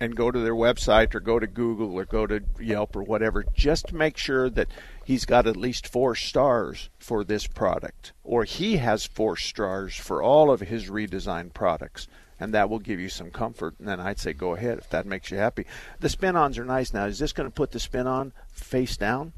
[0.00, 3.44] And go to their website or go to Google or go to Yelp or whatever.
[3.52, 4.68] Just make sure that
[5.08, 10.22] he's got at least four stars for this product, or he has four stars for
[10.22, 12.06] all of his redesigned products,
[12.38, 13.74] and that will give you some comfort.
[13.78, 15.64] And then I'd say go ahead if that makes you happy.
[16.00, 17.06] The spin-ons are nice now.
[17.06, 19.32] Is this going to put the spin-on face down?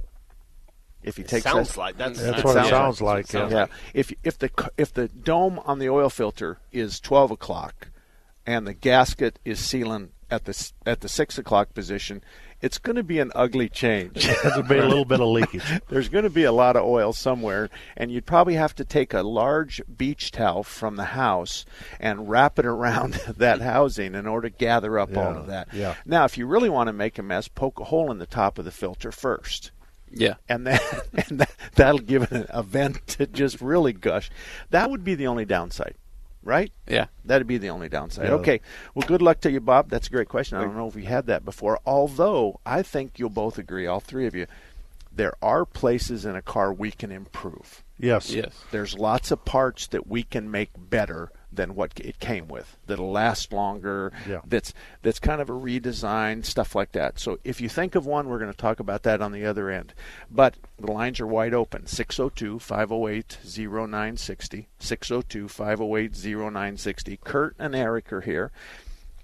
[1.05, 3.49] If he It takes sounds that- like- that's- That's what it sounds like, yeah.
[3.49, 3.67] yeah.
[3.95, 7.89] If if the if the dome on the oil filter is twelve o'clock,
[8.45, 12.23] and the gasket is sealing at the at the six o'clock position,
[12.63, 14.27] it's going to be an ugly change.
[14.43, 15.65] There's going to be a little bit of leakage.
[15.89, 19.15] There's going to be a lot of oil somewhere, and you'd probably have to take
[19.15, 21.65] a large beach towel from the house
[21.99, 25.69] and wrap it around that housing in order to gather up all of that.
[25.73, 25.95] yeah.
[26.05, 28.59] Now, if you really want to make a mess, poke a hole in the top
[28.59, 29.71] of the filter first.
[30.13, 30.35] Yeah.
[30.49, 30.81] And then
[31.15, 34.31] and that, that'll give it a vent to just really gush.
[34.71, 35.95] That would be the only downside,
[36.43, 36.73] right?
[36.89, 37.07] Yeah.
[37.25, 38.27] That'd be the only downside.
[38.29, 38.35] Yeah.
[38.35, 38.61] Okay.
[38.95, 39.91] Well, good luck to you, Bob.
[39.91, 40.59] That's a great question.
[40.59, 41.79] I don't know if we had that before.
[41.85, 44.47] Although I think you'll both agree, all three of you,
[45.13, 47.83] there are places in a car we can improve.
[47.99, 48.33] Yes.
[48.33, 48.55] Yes.
[48.71, 52.77] There's lots of parts that we can make better than what it came with.
[52.87, 54.13] That'll last longer.
[54.29, 54.41] Yeah.
[54.47, 57.19] That's that's kind of a redesign stuff like that.
[57.19, 59.69] So if you think of one, we're going to talk about that on the other
[59.71, 59.93] end.
[60.31, 61.83] But the lines are wide open.
[61.83, 64.67] 602-508-0960.
[64.81, 67.21] 602-508-0960.
[67.21, 68.53] Kurt and Eric are here.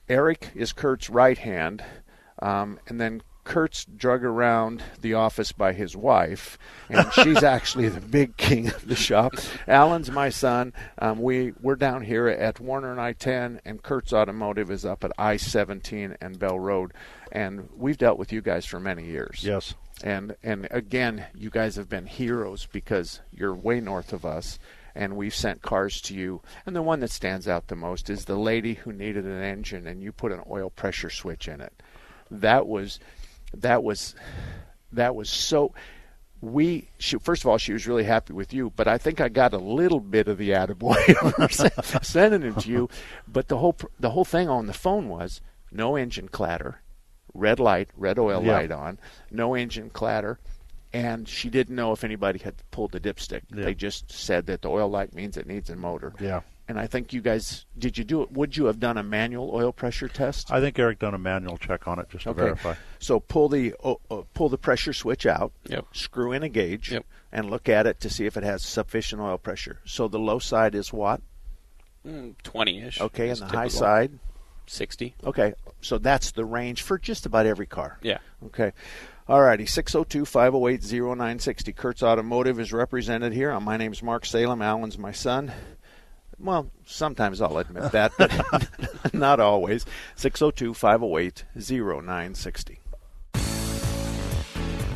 [0.09, 1.85] Eric is Kurt's right hand,
[2.41, 6.59] um, and then Kurt's drug around the office by his wife,
[6.91, 9.35] and she's actually the big king of the shop.
[9.69, 10.73] Alan's my son.
[10.99, 15.13] Um, we we're down here at Warner and I-10, and Kurt's Automotive is up at
[15.17, 16.93] I-17 and Bell Road,
[17.31, 19.45] and we've dealt with you guys for many years.
[19.45, 19.75] Yes.
[20.03, 24.59] And and again, you guys have been heroes because you're way north of us.
[24.97, 26.41] And we've sent cars to you.
[26.65, 29.87] And the one that stands out the most is the lady who needed an engine,
[29.87, 31.75] and you put an oil pressure switch in it.
[32.31, 32.99] That was
[33.55, 34.15] that was
[34.93, 35.73] that was so
[36.41, 39.29] we she, first of all she was really happy with you but i think i
[39.29, 42.89] got a little bit of the attaboy of her sending it to you
[43.27, 45.41] but the whole the whole thing on the phone was
[45.73, 46.81] no engine clatter
[47.35, 48.53] red light red oil Yeah.
[48.53, 48.99] light on
[49.31, 50.39] no engine clatter
[50.93, 53.65] and she didn't know if anybody had pulled the dipstick Yeah.
[53.65, 56.41] they just said that the oil light means it needs a motor Yeah.
[56.69, 59.51] And i think you guys did you do it would you have done a manual
[59.55, 62.41] oil pressure test I think Eric done a manual check on it just to Okay.
[62.43, 62.75] verify.
[62.99, 63.75] So pull the
[64.35, 65.53] pull the pressure switch out.
[65.69, 65.87] Yep.
[65.93, 66.93] Screw in a gauge.
[66.93, 67.05] yep.
[67.33, 69.81] And look at it to see if it has sufficient oil pressure.
[69.85, 71.21] So the low side is what?
[72.43, 73.01] Twenty ish.
[73.01, 74.19] Okay, and the high side.
[74.67, 75.15] Sixty.
[75.25, 77.99] Okay, so that's the range for just about every car.
[78.03, 78.19] Yeah.
[78.47, 78.73] Okay.
[79.29, 79.65] All righty,
[80.61, 81.75] 602-508-0960.
[81.75, 83.51] Kurt's Automotive is represented here.
[83.51, 84.63] Uh, My name's Mark Salem.
[84.63, 85.53] Alan's my son.
[86.39, 88.69] Well, sometimes I'll admit that, but
[89.15, 89.87] not always.
[90.17, 92.79] 602-508-0960.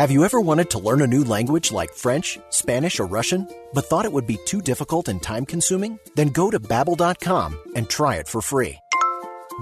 [0.00, 3.84] Have you ever wanted to learn a new language like French, Spanish, or Russian, but
[3.84, 5.98] thought it would be too difficult and time consuming?
[6.14, 8.78] Then go to Babbel.com and try it for free.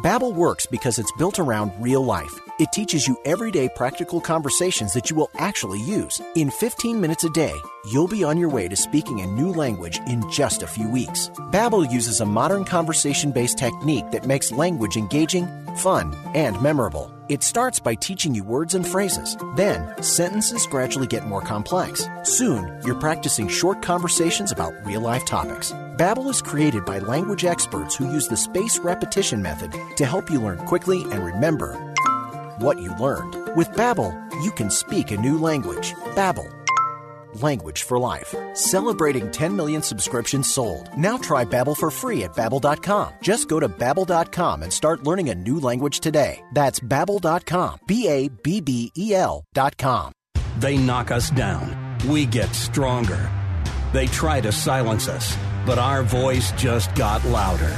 [0.04, 2.32] Babbel works because it's built around real life.
[2.60, 6.20] It teaches you everyday practical conversations that you will actually use.
[6.36, 7.54] In 15 minutes a day,
[7.90, 11.30] you'll be on your way to speaking a new language in just a few weeks.
[11.50, 17.17] Babbel uses a modern conversation-based technique that makes language engaging, fun, and memorable.
[17.28, 19.36] It starts by teaching you words and phrases.
[19.54, 22.08] Then, sentences gradually get more complex.
[22.22, 25.72] Soon, you're practicing short conversations about real-life topics.
[25.98, 30.40] Babbel is created by language experts who use the spaced repetition method to help you
[30.40, 31.74] learn quickly and remember
[32.60, 33.34] what you learned.
[33.54, 35.92] With Babbel, you can speak a new language.
[36.16, 36.57] Babbel.
[37.34, 38.34] Language for life.
[38.54, 40.88] Celebrating 10 million subscriptions sold.
[40.96, 43.14] Now try Babbel for free at babbel.com.
[43.22, 46.44] Just go to babbel.com and start learning a new language today.
[46.52, 47.78] That's babbel.com.
[47.86, 50.12] B A B B E L.com.
[50.58, 51.98] They knock us down.
[52.08, 53.30] We get stronger.
[53.92, 57.74] They try to silence us, but our voice just got louder.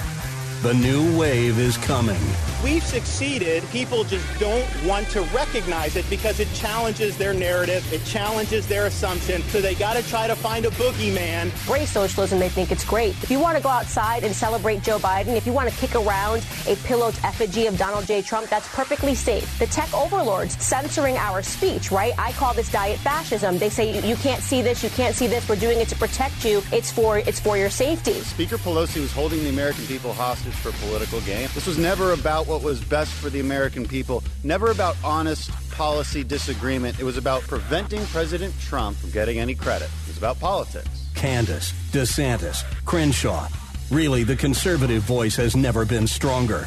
[0.63, 2.21] The new wave is coming.
[2.63, 3.63] We've succeeded.
[3.71, 8.85] People just don't want to recognize it because it challenges their narrative, it challenges their
[8.85, 9.41] assumption.
[9.45, 11.51] So they got to try to find a boogeyman.
[11.73, 13.11] Race socialism, they think it's great.
[13.23, 15.95] If you want to go outside and celebrate Joe Biden, if you want to kick
[15.95, 18.21] around a pillowed effigy of Donald J.
[18.21, 19.59] Trump, that's perfectly safe.
[19.59, 22.13] The tech overlords censoring our speech, right?
[22.19, 23.57] I call this diet fascism.
[23.57, 25.49] They say you can't see this, you can't see this.
[25.49, 26.63] We're doing it to protect you.
[26.73, 28.21] It's for it's for your safety.
[28.21, 31.49] Speaker Pelosi was holding the American people hostage for political gain.
[31.55, 36.25] This was never about what was best for the American people, never about honest policy
[36.25, 36.99] disagreement.
[36.99, 39.89] It was about preventing President Trump from getting any credit.
[40.03, 41.07] It was about politics.
[41.15, 43.47] Candace, DeSantis, Crenshaw.
[43.93, 46.67] Really, the conservative voice has never been stronger.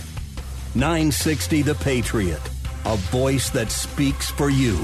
[0.74, 2.42] 960 The Patriot,
[2.86, 4.78] a voice that speaks for you.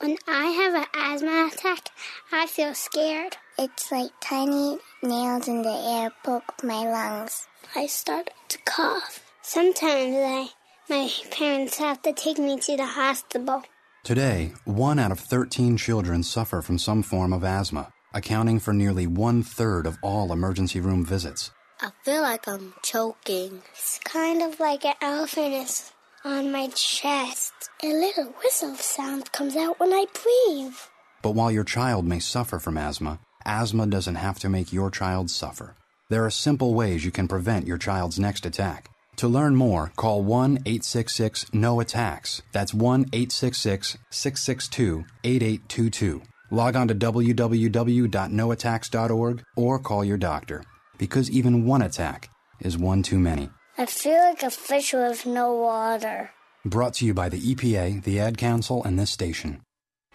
[0.00, 1.90] When I have an asthma attack,
[2.32, 3.36] I feel scared.
[3.58, 7.46] It's like tiny nails in the air poke my lungs.
[7.76, 9.22] I start to cough.
[9.42, 10.48] Sometimes I,
[10.88, 13.62] my parents have to take me to the hospital.
[14.02, 19.06] Today, one out of 13 children suffer from some form of asthma, accounting for nearly
[19.06, 21.50] one third of all emergency room visits.
[21.82, 23.60] I feel like I'm choking.
[23.72, 25.92] It's kind of like an elephant is
[26.24, 27.52] on my chest.
[27.82, 30.74] A little whistle sound comes out when I breathe.
[31.22, 35.30] But while your child may suffer from asthma, asthma doesn't have to make your child
[35.30, 35.74] suffer.
[36.08, 38.90] There are simple ways you can prevent your child's next attack.
[39.16, 42.42] To learn more, call 1 866 NO ATTACKS.
[42.52, 46.22] That's 1 866 662 8822.
[46.50, 50.64] Log on to www.noattacks.org or call your doctor.
[50.98, 52.28] Because even one attack
[52.60, 53.50] is one too many.
[53.80, 56.32] I feel like a fish with no water.
[56.66, 59.62] Brought to you by the EPA, the Ad Council, and this station.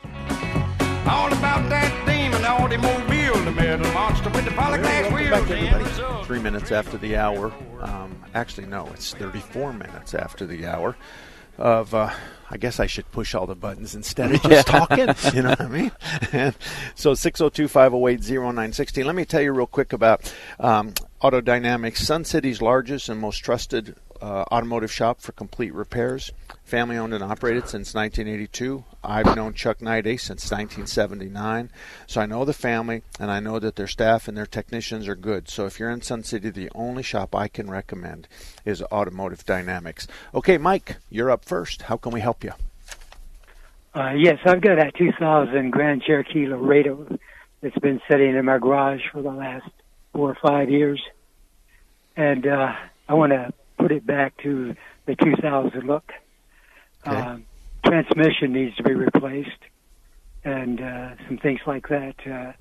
[0.03, 5.31] All about that demon automobile, the metal monster with the polyglass wheels.
[5.31, 5.83] back, and everybody.
[5.83, 6.27] results.
[6.27, 7.51] Three minutes after the hour.
[7.81, 10.95] Um, actually, no, it's 34 minutes after the hour.
[11.57, 12.11] Of, uh,
[12.51, 15.07] I guess I should push all the buttons instead of just talking.
[15.33, 15.91] You know what I mean?
[16.31, 16.55] And
[16.93, 19.03] so 602 508 0960.
[19.03, 23.95] Let me tell you real quick about um, Autodynamics, Sun City's largest and most trusted
[24.21, 26.31] uh, automotive shop for complete repairs.
[26.63, 28.83] Family owned and operated since 1982.
[29.03, 31.69] I've known Chuck Niday since 1979.
[32.07, 35.15] So I know the family and I know that their staff and their technicians are
[35.15, 35.47] good.
[35.47, 38.27] So if you're in Sun City, the only shop I can recommend
[38.65, 40.07] is Automotive Dynamics.
[40.33, 41.83] Okay, Mike, you're up first.
[41.83, 42.51] How can we help you?
[43.93, 47.17] Uh, yes, I've got a 2000 Grand Cherokee Laredo
[47.61, 49.69] that's been sitting in my garage for the last
[50.15, 51.03] four or five years,
[52.15, 52.73] and uh,
[53.09, 54.73] I want to put it back to
[55.05, 56.09] the 2000 look.
[57.03, 57.45] Um,
[57.85, 59.49] transmission needs to be replaced,
[60.45, 62.15] and uh, some things like that.
[62.25, 62.53] Uh,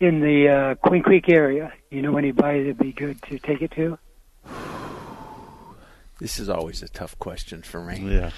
[0.00, 3.72] in the uh, Queen Creek area, you know anybody that'd be good to take it
[3.72, 3.98] to?
[6.20, 8.14] This is always a tough question for me.
[8.14, 8.30] Yeah.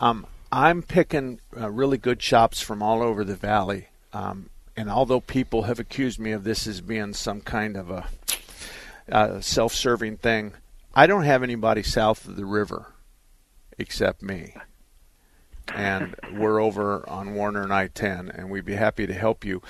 [0.00, 3.88] Um, I'm picking uh, really good shops from all over the valley.
[4.14, 7.90] Um, and although people have accused me of this as being some kind of
[9.08, 10.54] a self serving thing,
[10.94, 12.92] I don't have anybody south of the river
[13.78, 14.54] except me.
[15.74, 19.62] And we're over on Warner and I 10, and we'd be happy to help you.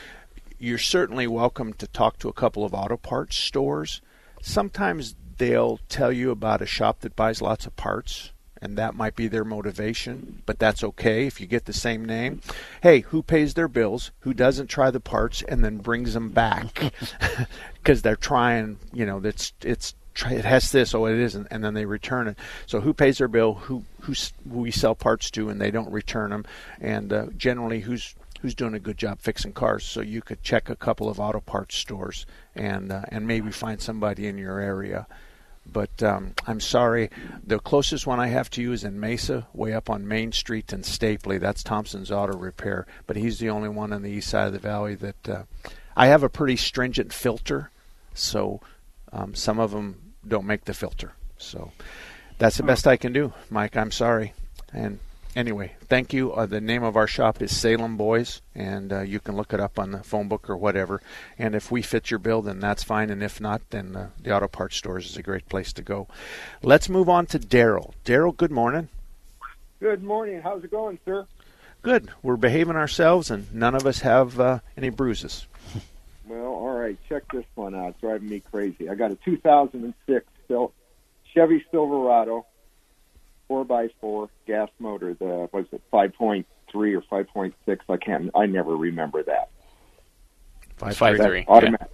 [0.58, 4.00] You're certainly welcome to talk to a couple of auto parts stores.
[4.40, 8.31] Sometimes they'll tell you about a shop that buys lots of parts,
[8.62, 12.40] and that might be their motivation, but that's okay if you get the same name.
[12.80, 16.92] Hey, who pays their bills, who doesn't try the parts, and then brings them back
[17.74, 19.94] because they're trying, you know, it's it's
[20.26, 22.38] it has this, oh, it isn't, and then they return it.
[22.66, 23.54] So who pays their bill?
[23.54, 24.14] Who who
[24.48, 26.44] who we sell parts to, and they don't return them,
[26.80, 29.84] and uh, generally who's who's doing a good job fixing cars.
[29.84, 33.80] So you could check a couple of auto parts stores and uh, and maybe find
[33.80, 35.08] somebody in your area.
[35.70, 37.10] But um, I'm sorry,
[37.44, 40.72] the closest one I have to you is in Mesa, way up on Main Street
[40.72, 41.40] in Stapley.
[41.40, 44.58] That's Thompson's Auto Repair, but he's the only one on the east side of the
[44.58, 45.42] valley that uh,
[45.96, 47.70] I have a pretty stringent filter,
[48.12, 48.60] so
[49.12, 51.12] um, some of them don't make the filter.
[51.38, 51.72] So
[52.38, 53.76] that's the best I can do, Mike.
[53.76, 54.34] I'm sorry.
[54.72, 54.98] And
[55.36, 56.32] anyway, thank you.
[56.32, 59.60] Uh, the name of our shop is Salem Boys, and uh, you can look it
[59.60, 61.00] up on the phone book or whatever.
[61.38, 63.10] And if we fit your bill, then that's fine.
[63.10, 66.08] And if not, then uh, the auto parts stores is a great place to go.
[66.62, 67.92] Let's move on to Daryl.
[68.04, 68.88] Daryl, good morning.
[69.80, 70.40] Good morning.
[70.42, 71.26] How's it going, sir?
[71.82, 72.10] Good.
[72.22, 75.46] We're behaving ourselves, and none of us have uh, any bruises.
[76.24, 76.96] Well, all right.
[77.08, 77.90] Check this one out.
[77.90, 78.88] It's driving me crazy.
[78.88, 80.24] I got a 2006
[81.34, 82.46] Chevy Silverado,
[83.48, 85.14] four by four gas motor.
[85.14, 87.78] The was it 5.3 or 5.6?
[87.88, 88.30] I can't.
[88.34, 89.50] I never remember that.
[90.76, 91.44] Five, Five That's three.
[91.46, 91.90] Automatic.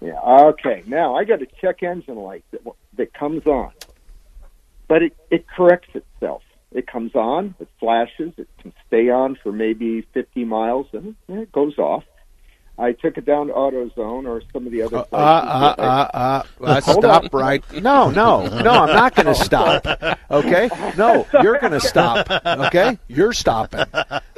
[0.00, 0.20] Yeah.
[0.20, 0.82] Okay.
[0.86, 2.60] Now I got a check engine light that
[2.96, 3.72] that comes on,
[4.88, 6.42] but it it corrects itself.
[6.72, 11.52] It comes on, it flashes, it can stay on for maybe 50 miles, and it
[11.52, 12.02] goes off.
[12.76, 15.12] I took it down to AutoZone or some of the other Uh, places.
[15.12, 17.62] uh, that uh, I- uh, stop right.
[17.72, 19.86] No, no, no, I'm not going to stop.
[20.28, 20.68] Okay?
[20.96, 22.28] No, you're going to stop.
[22.44, 22.98] Okay?
[23.06, 23.84] You're stopping.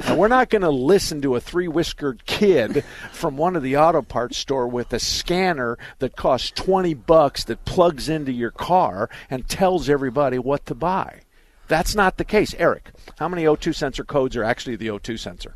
[0.05, 3.75] And we're not going to listen to a three whiskered kid from one of the
[3.77, 9.09] auto parts store with a scanner that costs 20 bucks that plugs into your car
[9.31, 11.21] and tells everybody what to buy.
[11.67, 12.53] That's not the case.
[12.59, 15.55] Eric, how many O2 sensor codes are actually the O2 sensor?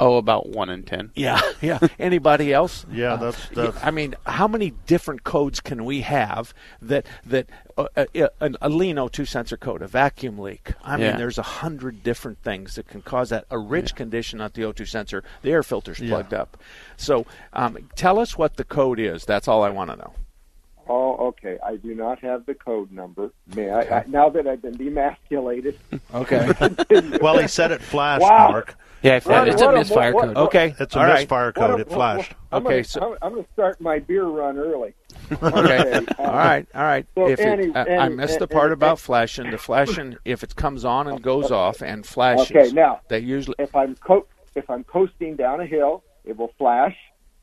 [0.00, 1.12] Oh, about one in ten.
[1.14, 1.78] Yeah, yeah.
[2.00, 2.84] Anybody else?
[2.92, 6.52] Yeah, Uh, that's- that's- I mean, how many different codes can we have
[6.82, 7.46] that that
[7.78, 8.04] uh, uh,
[8.40, 10.72] uh, a lean O2 sensor code, a vacuum leak?
[10.82, 13.44] I mean, there's a hundred different things that can cause that.
[13.50, 16.08] A rich condition at the O2 sensor, the air filter's Yeah.
[16.10, 16.56] plugged up.
[16.96, 19.24] So, um, tell us what the code is.
[19.24, 20.12] That's all I want to know.
[20.88, 21.56] Oh, okay.
[21.64, 23.30] I do not have the code number.
[23.56, 25.76] May I, I now that I've been demasculated?
[26.14, 27.18] Okay.
[27.20, 28.50] Well, he said it flashed, Wow.
[28.50, 28.76] Mark.
[29.04, 30.34] Yeah, I What- it's a misfire what- code.
[30.36, 30.74] what- Okay.
[30.80, 31.14] It's a all right.
[31.20, 31.70] misfire What- code.
[31.72, 32.34] what- It flashed.
[32.50, 34.94] I'm Okay, gonna, so- I'm, I'm going to start my beer run early.
[35.42, 36.00] Okay.
[36.18, 36.66] all uh, right.
[36.74, 37.06] All right.
[37.14, 39.50] So if it, any- I, I any- missed the part any- about flashing.
[39.50, 42.50] The flashing, if it comes on and goes off and flashes.
[42.50, 46.52] Okay, now they usually if I'm co- if I'm coasting down a hill, it will
[46.58, 46.96] flash,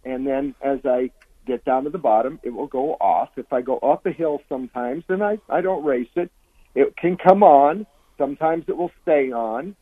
[0.04, 1.12] and then as I
[1.46, 3.30] get down to the bottom, it will go off.
[3.36, 6.32] If I go up a hill, sometimes then I I don't race it.
[6.74, 7.86] It can come on.
[8.18, 9.76] Sometimes it will stay on.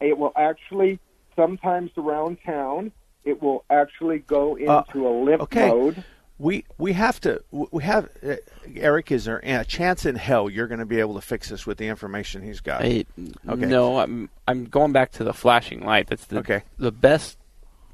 [0.00, 0.98] It will actually
[1.36, 2.92] sometimes around town.
[3.24, 5.68] It will actually go Uh, into a limp okay.
[5.68, 6.04] mode.
[6.38, 8.34] We we have to we have uh,
[8.74, 9.12] Eric.
[9.12, 11.78] Is there a chance in hell you're going to be able to fix this with
[11.78, 12.82] the information he's got?
[12.84, 13.04] I,
[13.48, 13.66] okay.
[13.66, 16.08] No, I'm I'm going back to the flashing light.
[16.08, 16.62] That's the Okay.
[16.76, 17.38] the best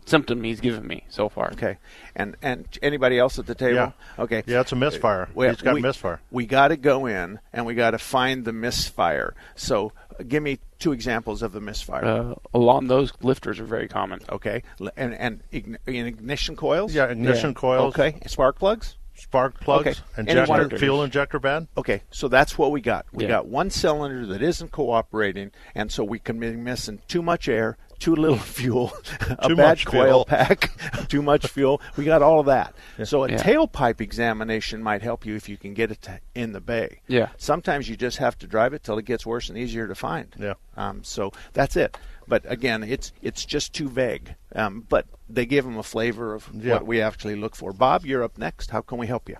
[0.07, 1.51] symptom he's given me so far.
[1.53, 1.77] Okay.
[2.17, 3.75] And and anybody else at the table?
[3.75, 3.93] Yeah.
[4.19, 4.43] Okay.
[4.47, 5.29] Yeah, it's a misfire.
[5.35, 6.21] We- He's got we, misfire.
[6.31, 9.35] We got to go in and we got to find the misfire.
[9.55, 12.05] So uh, give me two examples of the misfire.
[12.05, 14.21] Uh, along those lifters are very common.
[14.31, 14.63] Okay.
[14.97, 16.95] And and ign- ignition coils?
[16.95, 17.95] Yeah, ignition coils.
[17.95, 18.19] Okay.
[18.27, 18.97] Spark plugs?
[19.15, 19.87] Spark plugs.
[19.87, 19.99] Okay.
[20.31, 21.69] Injector, Anyone- fuel injector bad.
[21.77, 23.05] Okay, so that's what we got.
[23.13, 23.31] We Yeah.
[23.31, 27.77] got one cylinder that isn't cooperating, and so we can be missing too much air,
[28.01, 28.93] too little fuel,
[29.39, 30.25] a Too bad much coil fuel.
[30.25, 30.71] pack,
[31.09, 31.81] too much fuel.
[31.97, 32.75] We got all of that.
[33.05, 33.39] So a Yeah.
[33.43, 37.01] tailpipe examination might help you if you can get it to, in the bay.
[37.07, 37.29] Yeah.
[37.37, 40.35] Sometimes you just have to drive it till it gets worse and easier to find.
[40.39, 40.55] Yeah.
[40.77, 41.97] Um, so that's it.
[42.27, 44.35] But again, it's it's just too vague.
[44.55, 46.75] Um, but they give them a flavor of Yeah.
[46.75, 47.73] what we actually look for.
[47.73, 48.71] Bob, you're up next.
[48.71, 49.37] How can we help you?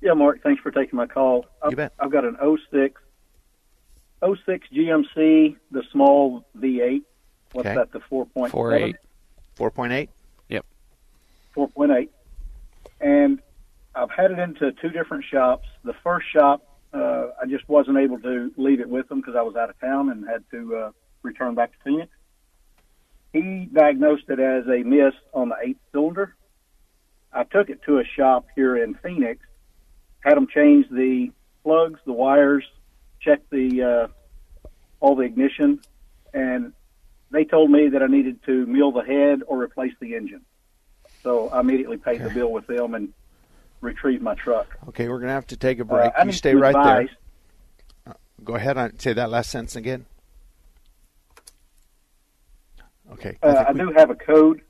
[0.00, 1.46] Yeah, Mark, thanks for taking my call.
[1.62, 1.92] I've, You bet.
[2.00, 2.36] I've got an
[2.72, 3.00] 06,
[4.22, 7.02] 06 GMC, the small V8.
[7.52, 7.74] What's Okay.
[7.76, 8.50] that, the 4.7?
[8.50, 8.94] 4.8.
[9.54, 10.10] Four point eight.
[11.54, 12.08] 4.8.
[13.00, 13.42] And
[13.94, 15.68] I've had it into two different shops.
[15.84, 16.62] The first shop,
[16.94, 19.78] uh, I just wasn't able to leave it with them because I was out of
[19.80, 20.90] town and had to uh,
[21.22, 22.10] return back to Phoenix.
[23.34, 26.34] He diagnosed it as a miss on the eighth cylinder.
[27.34, 29.44] I took it to a shop here in Phoenix,
[30.20, 31.32] had them change the
[31.64, 32.64] plugs, the wires,
[33.22, 34.68] check the uh,
[35.00, 35.80] all the ignition,
[36.34, 36.72] and
[37.30, 40.42] they told me that I needed to mill the head or replace the engine.
[41.22, 43.12] So I immediately paid the bill with them and
[43.80, 44.76] retrieved my truck.
[44.88, 46.12] Okay, we're gonna have to take a break.
[46.18, 47.08] Uh, you stay right advice.
[48.06, 48.14] there.
[48.14, 50.06] Uh, Go ahead and say that last sentence again.
[53.12, 53.38] Okay.
[53.42, 54.62] Uh, think I we- do have a code.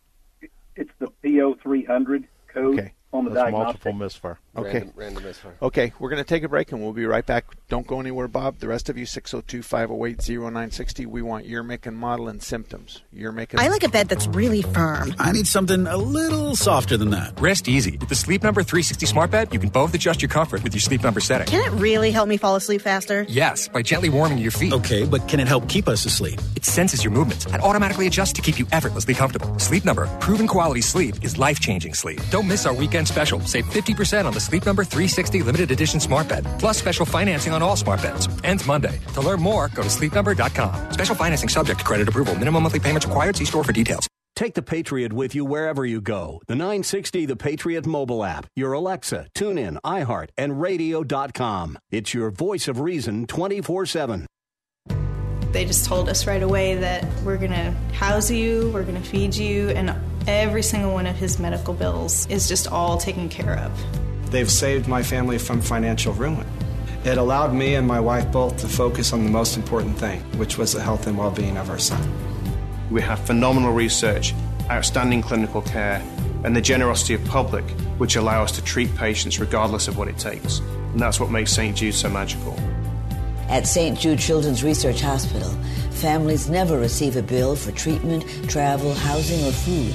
[0.75, 2.93] It's the PO three hundred code Okay.
[3.13, 3.67] On the That's diagnostic.
[3.67, 4.39] multiple misfire.
[4.57, 4.73] Okay.
[4.73, 5.55] Random, random misfire.
[5.61, 7.45] Okay, we're going to take a break and we'll be right back.
[7.69, 8.59] Don't go anywhere, Bob.
[8.59, 11.07] The rest of you, 602 508 0960.
[11.07, 13.03] We want your make and model and symptoms.
[13.13, 15.15] Your make and I like a bed that's really firm.
[15.19, 17.39] I need something a little softer than that.
[17.41, 17.97] Rest easy.
[17.99, 20.81] With the Sleep Number 360 smart bed, you can both adjust your comfort with your
[20.81, 21.47] sleep number setting.
[21.47, 23.25] Can it really help me fall asleep faster?
[23.29, 24.73] Yes, by gently warming your feet.
[24.73, 26.41] Okay, but can it help keep us asleep?
[26.57, 29.59] It senses your movements and automatically adjusts to keep you effortlessly comfortable.
[29.59, 32.21] Sleep Number, proven quality sleep is life-changing sleep.
[32.31, 33.41] Don't miss our weekend special.
[33.41, 37.63] Save 50% on the Sleep Number 360 limited edition smart bed, plus special financing on
[37.63, 38.29] all smart beds.
[38.45, 39.01] Ends Monday.
[39.15, 40.93] To learn more, go to sleepnumber.com.
[40.93, 42.35] Special financing subject to credit approval.
[42.35, 43.37] Minimum monthly payments required.
[43.37, 44.09] See store for details.
[44.35, 46.41] Take the Patriot with you wherever you go.
[46.47, 51.79] The 960 The Patriot mobile app, your Alexa, TuneIn, iHeart, and radio.com.
[51.91, 54.27] It's your voice of reason 24 7.
[55.53, 59.07] They just told us right away that we're going to house you, we're going to
[59.07, 59.95] feed you, and
[60.27, 64.31] every single one of his medical bills is just all taken care of.
[64.31, 66.47] They've saved my family from financial ruin.
[67.05, 70.57] It allowed me and my wife both to focus on the most important thing, which
[70.57, 72.01] was the health and well being of our son.
[72.91, 74.35] We have phenomenal research,
[74.71, 76.03] outstanding clinical care,
[76.45, 77.65] and the generosity of public,
[77.99, 80.61] which allow us to treat patients regardless of what it takes.
[80.61, 81.77] And that's what makes St.
[81.77, 82.57] Jude so magical.
[83.49, 83.99] At St.
[83.99, 85.51] Jude Children's Research Hospital,
[85.91, 89.95] families never receive a bill for treatment, travel, housing, or food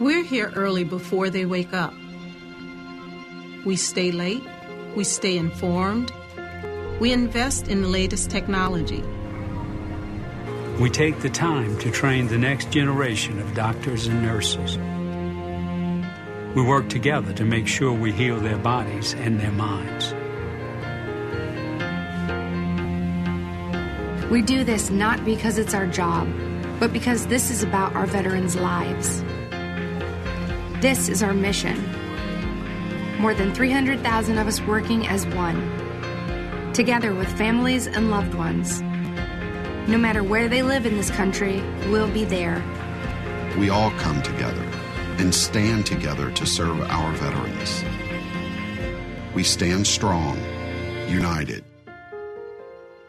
[0.00, 1.92] We're here early before they wake up.
[3.64, 4.44] We stay late.
[4.94, 6.12] We stay informed.
[7.00, 9.02] We invest in the latest technology.
[10.80, 14.78] We take the time to train the next generation of doctors and nurses.
[16.54, 20.14] We work together to make sure we heal their bodies and their minds.
[24.30, 26.28] We do this not because it's our job,
[26.78, 29.24] but because this is about our veterans' lives.
[30.80, 31.76] This is our mission.
[33.18, 35.60] More than 300,000 of us working as one.
[36.72, 38.80] Together with families and loved ones.
[39.88, 42.62] No matter where they live in this country, we'll be there.
[43.58, 44.62] We all come together
[45.18, 47.82] and stand together to serve our veterans.
[49.34, 50.38] We stand strong,
[51.08, 51.64] united.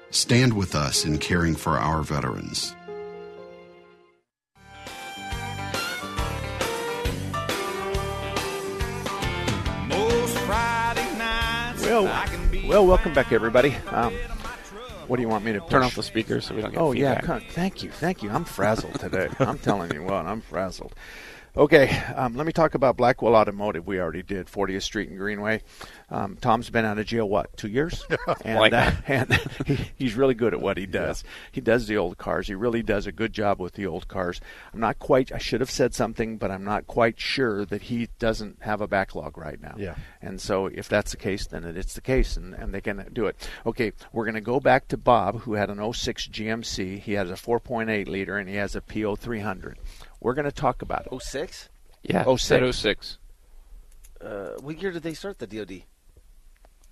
[0.09, 2.75] Stand with us in caring for our veterans.
[12.69, 13.75] Well, welcome back, everybody.
[13.91, 14.13] Um,
[15.07, 16.91] what do you want me to Turn off the speakers so we don't get Oh
[16.91, 17.25] yeah, feedback.
[17.25, 18.29] come- thank you, thank you.
[18.29, 19.27] I'm frazzled today.
[19.39, 20.93] I'm telling you what, I'm frazzled.
[21.57, 23.87] Okay, um, let me talk about Blackwell Automotive.
[23.87, 25.63] We already did 40th Street and Greenway.
[26.11, 28.05] Um, Tom's been out of jail what two years,
[28.45, 29.33] and, uh, and
[29.65, 31.23] he, he's really good at what he does.
[31.51, 32.47] He does the old cars.
[32.47, 34.39] He really does a good job with the old cars.
[34.73, 35.31] I'm not quite.
[35.31, 38.87] I should have said something, but I'm not quite sure that he doesn't have a
[38.87, 39.75] backlog right now.
[39.77, 39.95] Yeah.
[40.21, 43.25] And so if that's the case, then it's the case, and, and they can do
[43.25, 43.49] it.
[43.65, 46.99] Okay, we're going to go back to Bob, who had an 06 GMC.
[46.99, 49.79] He has a 4.8 liter, and he has a PO 300.
[50.19, 51.21] We're going to talk about it.
[51.21, 51.69] 06?
[52.03, 53.17] Yeah, Oh, said six.
[54.21, 54.25] 06.
[54.25, 55.83] Uh, what year did they start the DoD?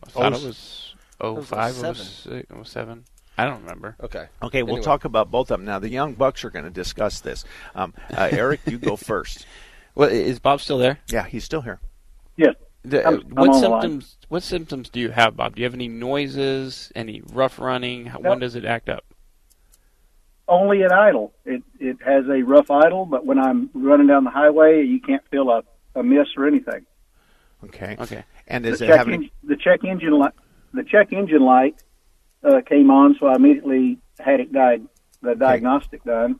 [0.06, 1.96] I thought Oh, it was That was 05, 07.
[1.96, 3.04] 06, 07.
[3.38, 3.96] I don't remember.
[4.02, 4.28] Okay.
[4.42, 4.84] Okay, we'll Anyway.
[4.86, 5.66] talk about both of them.
[5.66, 7.44] Now, the Young Bucks are going to discuss this.
[7.76, 9.46] Um, uh, Eric, you go first.
[9.96, 11.00] Well, is Bob still there?
[11.10, 11.80] Yeah, he's still here.
[12.36, 12.56] Yes.
[12.84, 13.82] The, I'm- uh, I'm what on the line.
[13.82, 14.18] symptoms?
[14.30, 15.56] What symptoms do you have, Bob?
[15.56, 16.92] Do you have any noises?
[16.96, 18.06] Any rough running?
[18.08, 19.04] How, When does it act up?
[20.48, 21.34] Only at idle.
[21.46, 25.24] It it has a rough idle, but when I'm running down the highway, you can't
[25.30, 25.64] feel a,
[26.00, 26.86] a miss or anything.
[27.66, 27.96] Okay.
[28.00, 28.24] Okay.
[28.48, 29.14] And is the it check having?
[29.24, 30.34] en- the check engine light?
[30.74, 31.82] The check engine light
[32.44, 34.84] uh, came on, so I immediately had it died,
[35.22, 36.40] the diagnostic done.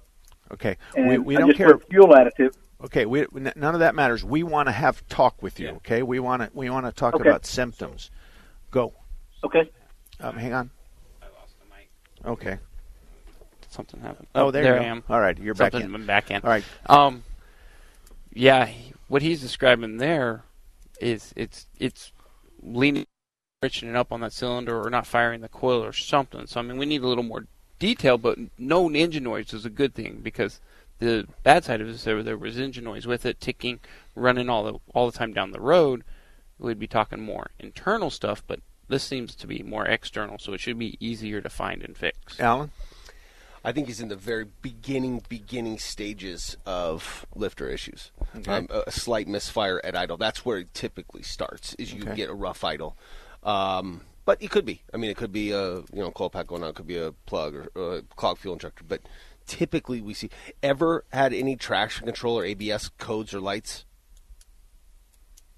[0.54, 0.78] Okay.
[0.96, 1.78] And We, we I don't just care.
[1.78, 2.54] put fuel additive.
[2.86, 4.24] Okay, we, none of that matters.
[4.24, 5.70] We want to have talk with you.
[5.78, 7.28] Okay, we want to we want to talk Okay.
[7.28, 8.12] about symptoms.
[8.72, 8.94] Go.
[9.44, 9.70] Okay.
[10.20, 10.70] Um, hang on.
[11.22, 11.90] I lost the mic.
[12.26, 12.60] Okay.
[13.70, 14.28] Something happened.
[14.36, 15.04] Oh, there, there you I am.
[15.10, 15.94] All right, you're back in.
[15.94, 16.42] I'm back in.
[16.44, 16.64] All right.
[16.88, 17.24] Um,
[18.34, 20.44] yeah, he- what he's describing there
[21.00, 22.12] is it's it's
[22.62, 23.06] leaning,
[23.62, 26.48] riching up on that cylinder, or not firing the coil, or something.
[26.48, 27.46] So I mean, we need a little more
[27.80, 28.18] detail.
[28.18, 30.60] But no engine noise is a good thing because
[31.00, 33.80] the bad side of it is there there was engine noise with it ticking,
[34.16, 36.04] running all the all the time down the road.
[36.60, 38.60] We'd be talking more internal stuff, but
[38.90, 42.40] this seems to be more external, so it should be easier to find and fix.
[42.40, 42.72] Alan.
[43.68, 48.12] I think he's in the very beginning, beginning stages of lifter issues.
[48.38, 48.50] Okay.
[48.50, 50.16] Um, a, a slight misfire at idle.
[50.16, 51.74] That's where it typically starts.
[51.74, 52.16] Is you Okay.
[52.16, 52.96] get a rough idle.
[53.44, 54.84] Um, but it could be.
[54.94, 56.70] I mean, it could be a you know coil pack going on.
[56.70, 58.86] It could be a plug or, or a clog fuel injector.
[58.88, 59.02] But
[59.48, 60.30] typically, we see.
[60.64, 63.84] Ever had any traction control or ABS codes or lights?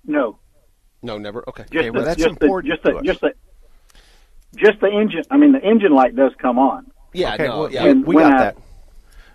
[0.03, 0.39] No,
[1.03, 1.47] No, never.
[1.47, 1.65] Okay.
[1.71, 3.33] just well, the, that's just important The, just the, just the
[4.55, 5.21] just the engine.
[5.29, 6.89] I mean, the engine light does come on.
[7.13, 7.83] Yeah, okay, no, well, yeah.
[7.83, 8.57] we, And we got I- that.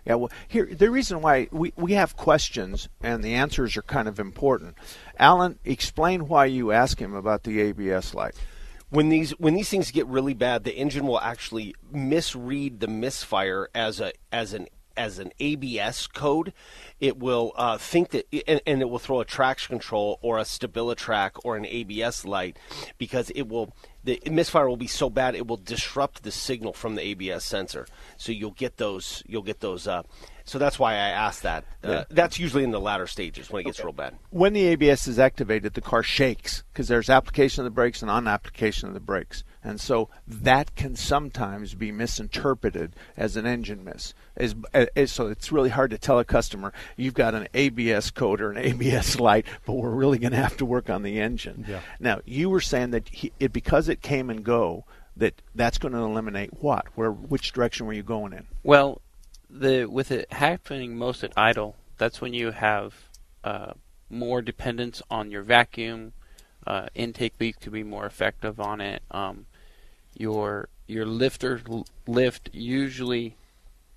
[0.06, 4.06] Yeah, well, here the reason why we, we have questions and the answers are kind
[4.06, 4.76] of important.
[5.18, 8.34] Alan, explain why you ask him about the ABS light.
[8.90, 13.70] when these when these things get really bad, the engine will actually misread the misfire
[13.74, 14.66] as a as an
[14.96, 16.52] as an ABS code.
[17.00, 20.42] It will uh, think that, and, and it will throw a traction control or a
[20.42, 22.58] StabiliTrak or an ABS light
[22.98, 23.74] because it will
[24.04, 27.86] the misfire will be so bad it will disrupt the signal from the ABS sensor.
[28.16, 29.88] So you'll get those you'll get those.
[29.88, 30.02] Uh,
[30.44, 31.64] so that's why I asked that.
[31.82, 32.04] Uh, Yeah.
[32.10, 34.16] That's usually in the latter stages when it gets real bad.
[34.30, 38.08] When the ABS is activated, the car shakes because there's application of the brakes and
[38.08, 44.12] non-application of the brakes, and so that can sometimes be misinterpreted as an engine miss.
[44.36, 44.54] Is,
[44.94, 48.50] is- so it's really hard to tell a customer you've got an ABS code or
[48.50, 51.64] an ABS light, but we're really going to have to work on the engine.
[51.66, 51.80] Yeah.
[51.98, 54.84] Now you were saying that he, it because it came and go
[55.16, 56.86] that that's going to eliminate what?
[56.94, 58.46] Where which direction were you going in?
[58.62, 59.00] Well,
[59.48, 62.94] the with it happening most at idle, that's when you have
[63.44, 63.72] uh,
[64.10, 66.12] more dependence on your vacuum.
[66.66, 69.02] Uh, intake leak to be more effective on it.
[69.10, 69.44] Um,
[70.16, 71.60] your your lifter
[72.06, 73.36] lift usually,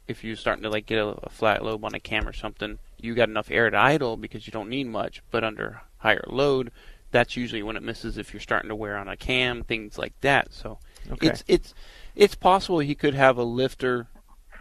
[0.07, 2.79] if you're starting to like get a, a flat lobe on a cam or something,
[2.99, 5.21] you got enough air at idle because you don't need much.
[5.31, 6.71] But under higher load,
[7.11, 8.17] that's usually when it misses.
[8.17, 10.53] If you're starting to wear on a cam, things like that.
[10.53, 10.79] So
[11.11, 11.27] Okay.
[11.27, 11.73] it's it's
[12.15, 14.07] it's possible he could have a lifter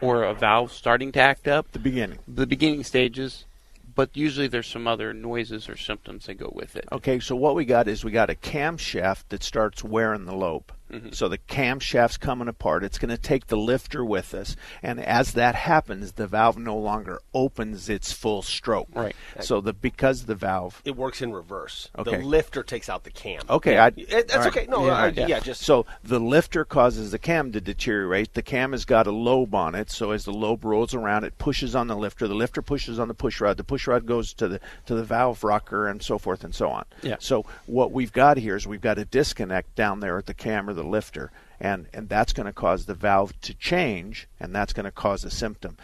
[0.01, 2.19] or a valve starting to act up The beginning.
[2.29, 3.47] the beginning stages,
[3.95, 6.85] but usually there's some other noises or symptoms that go with it.
[6.93, 10.71] Okay, so what we got is we got a camshaft that starts wearing the lobe.
[10.93, 11.11] Mm-hmm.
[11.13, 12.85] So the camshaft's coming apart.
[12.85, 16.77] It's going to take the lifter with us, and as that happens, the valve no
[16.77, 18.89] longer opens its full stroke.
[18.95, 19.17] Right.
[19.41, 20.81] So the because the valve.
[20.85, 21.91] It works in reverse.
[21.99, 22.19] Okay.
[22.19, 23.43] The lifter takes out the cam.
[23.51, 23.85] Okay, Yeah.
[23.87, 24.47] I, It- that's right.
[24.49, 24.67] okay.
[24.69, 28.35] No, I- yeah, just so the lifter causes the cam to deteriorate.
[28.35, 31.37] The cam has got a lobe on it, so as the lobe rolls around, it
[31.39, 32.29] pushes on the lifter.
[32.29, 33.57] The lifter pushes on the push rod.
[33.57, 36.69] The push rod goes to the to the valve rocker, and so forth and so
[36.71, 36.85] on.
[37.03, 37.17] Yeah.
[37.19, 40.69] So what we've got here is we've got a disconnect down there at the cam
[40.77, 44.85] the lifter, and and that's going to cause the valve to change, and that's going
[44.85, 45.77] to cause a symptom.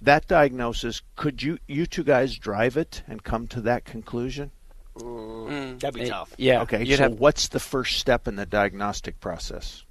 [0.00, 4.52] That diagnosis, could you you two guys drive it and come to that conclusion?
[4.96, 6.32] Mm, that'd be it- tough.
[6.36, 6.62] Yeah.
[6.62, 6.84] Okay.
[6.84, 9.82] You'd so have what's the first step in the diagnostic process?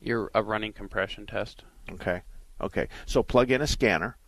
[0.00, 1.62] your a running compression test.
[1.90, 2.20] Okay.
[2.60, 2.88] Okay.
[3.06, 4.18] So plug in a scanner.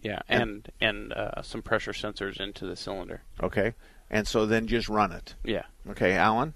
[0.00, 3.22] Yeah, And- and and uh, some pressure sensors into the cylinder.
[3.42, 3.74] Okay.
[4.08, 5.34] And so then just run it.
[5.42, 5.64] Yeah.
[5.90, 6.54] Okay, Alan.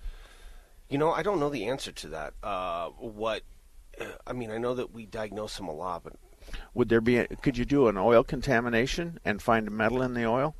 [0.91, 2.35] You know, I don't know the answer to that.
[2.43, 3.43] Uh, what?
[4.27, 6.15] I mean, I know that we diagnose them a lot, but
[6.75, 7.19] Would there be?
[7.19, 10.55] A, could you do an oil contamination and find metal in the oil?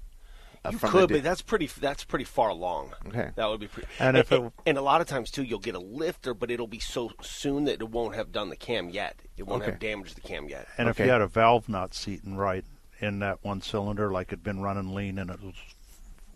[0.63, 1.67] Uh, you could, di- but that's pretty.
[1.81, 2.93] That's pretty far along.
[3.07, 3.31] Okay.
[3.35, 3.89] that would be pretty.
[3.99, 6.67] And if it- and a lot of times too, you'll get a lifter, but it'll
[6.67, 9.17] be so soon that it won't have done the cam yet.
[9.39, 9.71] It won't Okay.
[9.73, 10.69] have damaged the cam yet.
[10.77, 12.65] And if you had a valve not seating right
[13.01, 15.55] in that one cylinder, like it'd been running lean and it was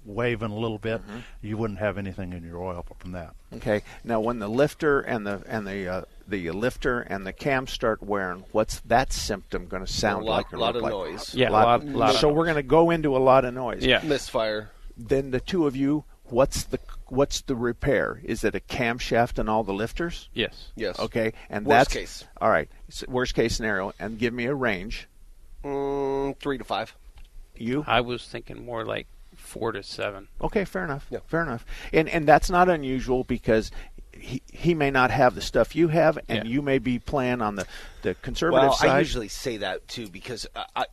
[0.04, 1.18] waving a little bit, Mm-hmm.
[1.42, 3.34] you wouldn't have anything in your oil from that.
[3.54, 3.82] Okay.
[4.04, 8.02] Now, when the lifter and the and the uh, the lifter and the cam start
[8.02, 10.52] wearing, what's that symptom going to sound A lot- like?
[10.52, 10.90] or lot of like?
[10.92, 11.34] noise.
[11.34, 12.36] Yeah, a lot- lot of so noise.
[12.36, 13.84] we're going to go into a lot of noise.
[13.84, 14.00] Yeah.
[14.02, 14.70] Misfire.
[14.96, 18.20] Then the two of you, what's the what's the repair?
[18.24, 20.28] Is it a camshaft and all the lifters?
[20.32, 20.68] Yes.
[20.76, 20.98] Yes.
[20.98, 21.32] Okay.
[21.50, 22.24] And Worst that's case.
[22.40, 22.68] All right.
[22.88, 25.06] S- worst case scenario, and give me a range.
[25.64, 26.94] Mm, three to five.
[27.56, 27.84] You?
[27.86, 29.06] I was thinking more like
[29.54, 30.26] four to seven.
[30.42, 31.06] Okay, fair enough.
[31.28, 31.64] Fair enough.
[31.92, 33.70] And and that's not unusual because
[34.12, 36.52] he, he may not have the stuff you have, and Yeah.
[36.52, 37.66] you may be playing on the
[38.02, 38.90] the conservative Well, side.
[38.90, 40.86] I usually say that too because uh, I,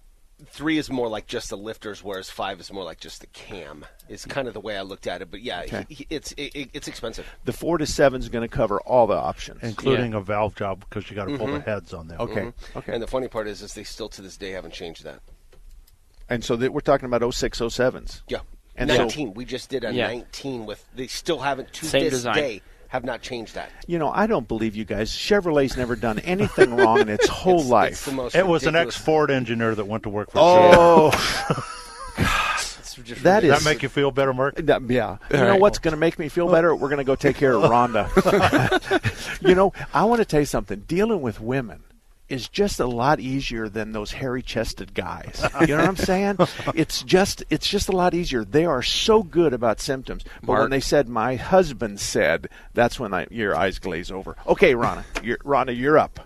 [0.46, 3.84] three is more like just the lifters, whereas five is more like just the cam.
[4.10, 5.32] It's kind of the way I looked at it.
[5.32, 5.86] But yeah, Okay.
[5.90, 7.26] he, he- it's it, it- it's expensive.
[7.46, 10.80] the four to seven is going to cover all the options, including a valve job
[10.88, 11.66] because you got to pull the Mhm.
[11.66, 12.20] heads on them.
[12.22, 12.42] Okay.
[12.42, 12.54] Mhm.
[12.76, 12.94] Okay.
[12.94, 15.20] And the funny part is, is they still to this day haven't changed that.
[16.32, 18.22] And so that we're talking about 06, 07s.
[18.28, 18.40] Yeah.
[18.76, 19.34] And so- 19.
[19.34, 20.08] we just did a Yeah.
[20.08, 20.84] 19 with.
[20.96, 22.36] They still haven't to Same this design.
[22.36, 23.70] day have not changed that.
[23.86, 25.12] You know, I don't believe you guys.
[25.12, 27.92] Chevrolet's never done anything wrong in its whole It's- life.
[27.92, 31.12] it's the most It was an ex Ford engineer that went to work for Oh.
[32.18, 34.56] It's just That that make you feel better, Mark?
[34.56, 35.18] That- yeah.
[35.32, 35.62] You All know right.
[35.62, 36.76] what's going to make me feel better?
[36.76, 38.08] We're going to go take care of Rhonda.
[39.48, 40.82] you know, I want to tell you something.
[40.88, 41.84] Dealing with women
[42.32, 45.46] is just a lot easier than those hairy-chested guys.
[45.62, 46.38] You know what I'm saying?
[46.74, 48.44] It's just it's just a lot easier.
[48.44, 50.24] They are so good about symptoms.
[50.42, 54.36] But when they said my husband said, that's when I, your eyes glaze over.
[54.48, 56.20] Okay, Rhonda, you're, Rhonda, you're up.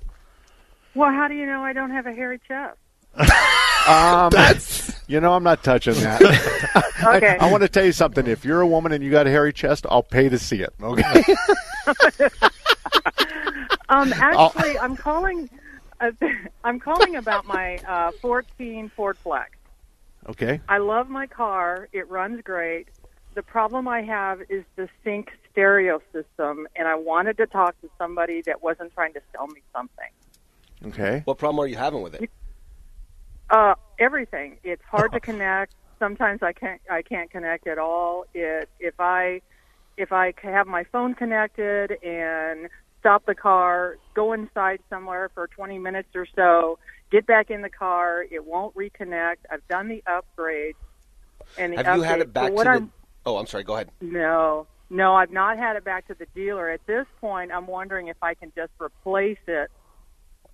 [0.94, 2.78] Well, how do you know I don't have a hairy chest?
[3.88, 4.32] Um,
[5.08, 6.20] you know, I'm not touching that.
[7.06, 7.38] Okay.
[7.40, 8.26] I, want to tell you something.
[8.26, 10.74] If you're a woman and you got a hairy chest, I'll pay to see it.
[10.82, 11.24] Okay.
[13.90, 15.50] Um, actually, I'm calling.
[16.00, 16.12] Uh,
[16.64, 19.52] I'm calling about my uh, 14 Ford Flex.
[20.30, 20.62] okay.
[20.68, 21.88] I love my car.
[21.92, 22.88] It runs great.
[23.36, 27.90] The problem I have is the sync stereo system, and I wanted to talk to
[27.98, 30.10] somebody that wasn't trying to sell me something.
[30.88, 31.22] Okay.
[31.26, 32.30] What problem are you having with it?
[33.50, 34.58] Uh, everything.
[34.64, 35.74] It's hard to connect.
[36.00, 36.82] Sometimes I can't.
[36.90, 38.26] I can't connect at all.
[38.34, 39.42] It if I
[39.98, 42.70] if I have my phone connected and
[43.06, 46.80] stop the car, go inside somewhere for 20 minutes or so,
[47.12, 49.36] get back in the car, it won't reconnect.
[49.52, 50.76] I've done the upgrade.
[51.56, 52.70] And the Have you had it back to the?
[52.70, 52.92] I'm,
[53.28, 53.64] Oh, I'm sorry.
[53.64, 53.92] Go ahead.
[54.02, 56.70] no, no, I've not had it back to the dealer.
[56.70, 59.70] At this point, I'm wondering if I can just replace it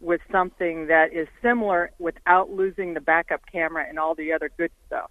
[0.01, 4.71] with something that is similar without losing the backup camera and all the other good
[4.87, 5.09] stuff.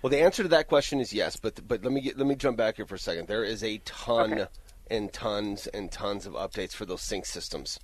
[0.00, 2.34] Well, the answer to that question is yes, but but let me get, let me
[2.36, 3.26] jump back here for a second.
[3.26, 4.46] There is a ton Okay.
[4.92, 7.80] And tons and tons of updates for those sync systems.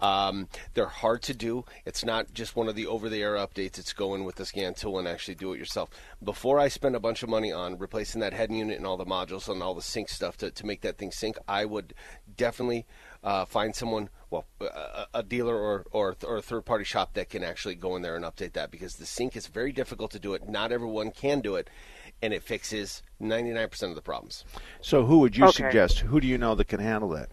[0.00, 1.64] Um, they're hard to do.
[1.86, 3.78] It's not just one of the over-the-air updates.
[3.78, 5.88] It's go in with the scan tool and actually do it yourself.
[6.22, 9.06] Before I spend a bunch of money on replacing that head unit and all the
[9.06, 11.94] modules and all the sync stuff to, to make that thing sync, I would
[12.36, 12.86] definitely
[13.22, 17.30] uh, find someone, well, a, a dealer or, or or a third party shop that
[17.30, 20.18] can actually go in there and update that because the sync is very difficult to
[20.18, 20.48] do it.
[20.48, 21.68] Not everyone can do it,
[22.22, 24.44] and it fixes 99% of the problems.
[24.80, 25.64] So who would you Okay.
[25.64, 26.00] suggest?
[26.00, 27.28] Who do you know that can handle that?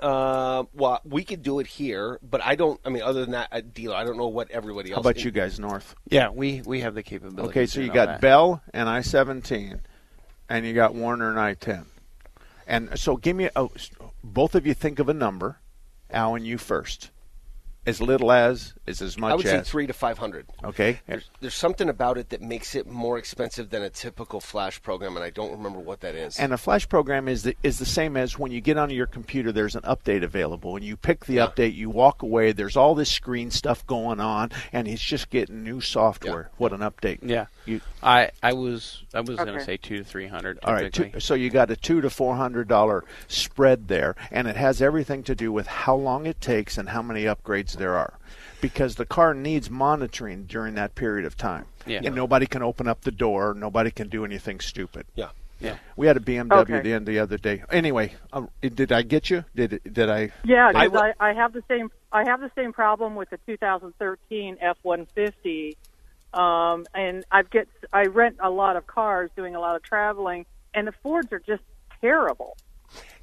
[0.00, 2.78] Uh, well, we could do it here, but I don't.
[2.84, 4.96] I mean, other than that, a dealer, I don't know what everybody else.
[4.96, 5.94] How about you guys north?
[6.10, 7.48] Yeah, we we have the capability.
[7.48, 8.20] Okay, so you got that.
[8.20, 9.80] Bell and I-17,
[10.50, 11.86] and you got Warner and I-10.
[12.66, 13.68] And so give me a
[14.22, 15.60] both of you think of a number.
[16.10, 17.10] Alan, you first.
[17.86, 20.46] As little as is as much as I would say three to five hundred.
[20.64, 21.00] Okay.
[21.06, 25.16] There's, there's something about it that makes it more expensive than a typical Flash program,
[25.16, 26.38] and I don't remember what that is.
[26.38, 29.06] And a flash program is the, is the same as when you get onto your
[29.06, 29.52] computer.
[29.52, 31.74] There's an update available, and you pick the update.
[31.74, 32.52] You walk away.
[32.52, 36.50] There's all this screen stuff going on, and it's just getting new software.
[36.56, 37.18] What an update!
[37.22, 37.46] Yeah.
[37.66, 40.58] You, I I was I was gonna say two to three hundred.
[40.62, 40.92] all right.
[40.92, 44.80] Two, so you got a two to four hundred dollar spread there, and it has
[44.80, 48.14] everything to do with how long it takes and how many upgrades there are,
[48.60, 51.66] because the car needs monitoring during that period of time.
[51.86, 52.00] Yeah.
[52.04, 53.54] And nobody can open up the door.
[53.54, 55.06] Nobody can do anything stupid.
[55.14, 55.30] Yeah.
[55.60, 55.78] Yeah.
[55.96, 56.80] We had a BMW Okay.
[56.80, 57.62] the end the other day.
[57.70, 59.44] Anyway, uh, did I get you?
[59.54, 60.30] Did it- did I?
[60.44, 63.38] Yeah, I because I, I, have the same I have the same problem with the
[63.46, 65.76] 2013 F150,
[66.34, 70.44] um, and I've get I rent a lot of cars, doing a lot of traveling,
[70.74, 71.62] and the Fords are just
[72.00, 72.56] terrible.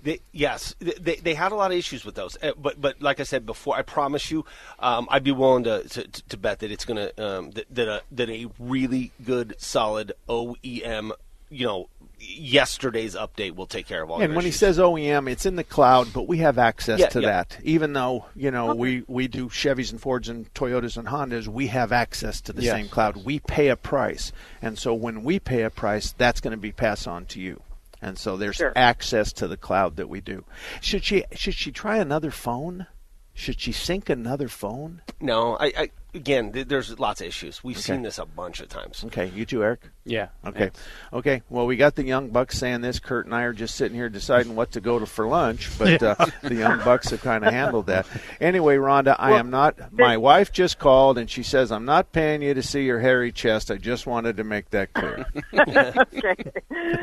[0.03, 3.19] They, yes, they- they, had a lot of issues with those, Uh, but but like
[3.21, 4.45] I said before, I promise you,
[4.79, 8.01] um, I'd be willing to, to, to bet that it's gonna um, that that a,
[8.11, 11.11] that a really good solid OEM,
[11.49, 11.87] you know,
[12.19, 14.21] yesterday's update will take care of all.
[14.21, 17.21] And when he says OEM, it's in the cloud, but we have access Yeah, to
[17.21, 17.27] yeah.
[17.29, 17.57] that.
[17.63, 21.67] Even though you know we we do Chevys and Fords and Toyotas and Hondas, we
[21.67, 22.73] have access to the Yes.
[22.73, 23.23] same cloud.
[23.23, 26.71] We pay a price, and so when we pay a price, that's going to be
[26.71, 27.61] passed on to you.
[28.03, 28.73] And so there's Sure.
[28.75, 30.43] access to the cloud that we do.
[30.81, 32.85] Should she should she try another phone?
[33.33, 35.01] Should she sync another phone?
[35.21, 37.63] no, I, I again, th- there's lots of issues.
[37.63, 37.81] We've Okay.
[37.93, 39.03] seen this a bunch of times.
[39.07, 39.81] Okay, you too, Eric.
[40.05, 40.27] Yeah.
[40.45, 40.71] Okay.
[41.13, 41.41] Okay.
[41.49, 42.99] Well, we got the young bucks saying this.
[42.99, 46.03] Kurt and I are just sitting here deciding what to go to for lunch, but
[46.03, 48.05] uh, the young bucks have kind of handled that.
[48.41, 49.93] Anyway, Rhonda, I am not.
[49.93, 53.31] My wife just called and she says I'm not paying you to see your hairy
[53.31, 53.71] chest.
[53.71, 55.25] I just wanted to make that clear.
[55.53, 56.35] okay.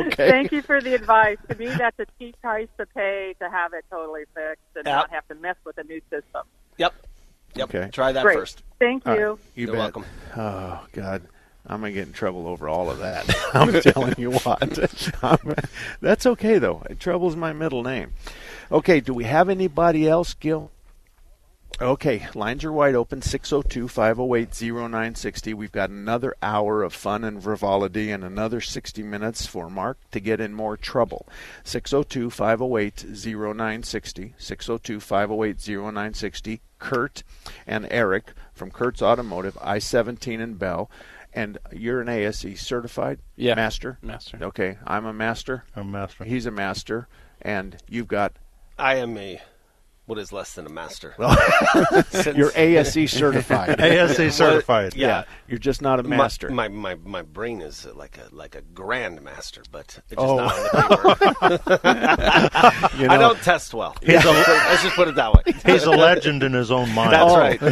[0.00, 0.30] Okay.
[0.30, 1.38] Thank you for the advice.
[1.48, 4.94] To me, that's a cheap price to pay to have it totally fixed and Yep.
[4.94, 6.42] not have to mess with a new system.
[6.78, 6.94] Yep.
[7.54, 7.74] Yep.
[7.74, 7.90] Okay.
[7.92, 8.38] Try that Great.
[8.38, 8.62] first.
[8.78, 9.20] Thank All right.
[9.20, 9.38] you.
[9.54, 9.78] You You're bet.
[9.78, 10.04] welcome.
[10.36, 11.22] Oh God,
[11.66, 13.28] I'm gonna get in trouble over all of that.
[13.54, 15.14] I'm telling you what.
[15.24, 15.54] I'm-
[16.00, 16.82] that's okay though.
[16.98, 18.12] Trouble's my middle name.
[18.72, 19.00] Okay.
[19.00, 20.70] Do we have anybody else, Gil?
[21.80, 25.54] Okay, lines are wide open 602 508 0960.
[25.54, 30.20] We've got another hour of fun and frivolity and another 60 minutes for Mark to
[30.20, 31.26] get in more trouble.
[31.64, 34.34] 602 508 0960.
[34.36, 36.60] 602 508 0960.
[36.78, 37.22] Kurt
[37.66, 40.90] and Eric from Kurt's Automotive, I 17 in Bell.
[41.32, 43.54] And you're an ASE certified Yeah.
[43.54, 43.96] master?
[44.02, 44.38] Master.
[44.42, 45.64] Okay, I'm a master.
[45.74, 46.24] I'm a master.
[46.24, 47.08] He's a master.
[47.40, 48.34] And you've got
[48.78, 49.40] I am a
[50.10, 51.14] what is less than a master.
[52.10, 53.80] Since- You're ASE certified.
[53.80, 54.96] ASE certified.
[54.96, 55.22] Yeah.
[55.48, 56.50] You're just not a master.
[56.50, 60.36] My, my my brain is like a like a grand master, but it's just Oh.
[60.36, 62.96] not on the paper.
[63.00, 63.96] You I don't test well.
[64.02, 65.42] He's a- Let's just put it that way.
[65.64, 67.12] He's a legend in his own mind.
[67.12, 67.62] That's Oh, right.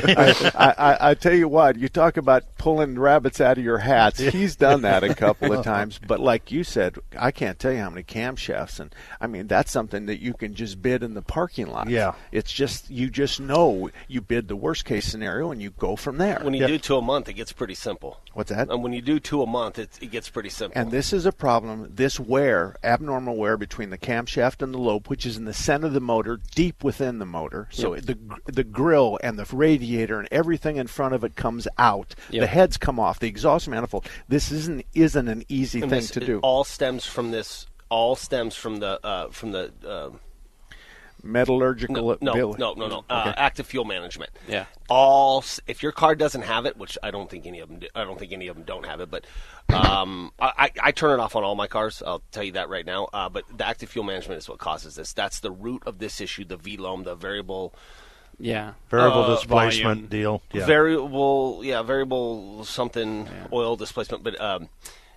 [0.57, 4.19] I, I, I tell you what, you talk about pulling rabbits out of your hats.
[4.21, 5.99] He's done that a couple of times.
[6.07, 8.79] But like you said, I can't tell you how many camshafts.
[8.81, 11.89] And I mean, that's something that you can just bid in the parking lot.
[11.91, 12.15] Yeah.
[12.33, 16.19] It's just, you just know you bid the worst case scenario and you go from
[16.19, 16.41] there.
[16.43, 18.21] When you do two a month, it gets pretty simple.
[18.35, 18.71] What's that?
[18.71, 20.81] And when you do two a month, it, it gets pretty simple.
[20.81, 21.91] And this is a problem.
[21.95, 25.87] This wear, abnormal wear between the camshaft and the lobe, which is in the center
[25.89, 27.69] of the motor, deep within the motor.
[27.71, 28.05] So Yep.
[28.05, 28.19] the
[28.53, 32.15] the grill and the radiator and everything in front of it comes out.
[32.31, 32.41] Yep.
[32.41, 33.19] The heads come off.
[33.19, 34.07] The exhaust manifold.
[34.29, 36.39] This isn't isn't an easy And thing this- to it do.
[36.41, 37.67] all stems from this.
[37.91, 39.73] All stems from the uh, from the.
[39.87, 40.11] Uh,
[41.23, 42.61] Metallurgical no, no, ability.
[42.61, 43.05] no, no, no.
[43.11, 43.35] Uh, Okay.
[43.41, 44.31] active fuel management.
[44.47, 44.67] Yeah.
[44.89, 47.81] All if your car doesn't have it, which I don't think any of them.
[47.81, 49.27] Do, I don't think any of them don't have it, but
[49.73, 52.03] um, I, I I turn it off on all my cars.
[52.07, 53.09] I'll tell you that right now.
[53.13, 55.13] Uh, but the active fuel management is what causes this.
[55.13, 56.45] That's the root of this issue.
[56.45, 57.75] The VLOM, the variable.
[58.41, 58.75] Yeah.
[58.89, 60.07] Variable Uh, displacement volume.
[60.07, 60.43] deal.
[60.53, 60.65] Yeah.
[60.67, 64.69] Variable, yeah, variable something oil displacement, but um,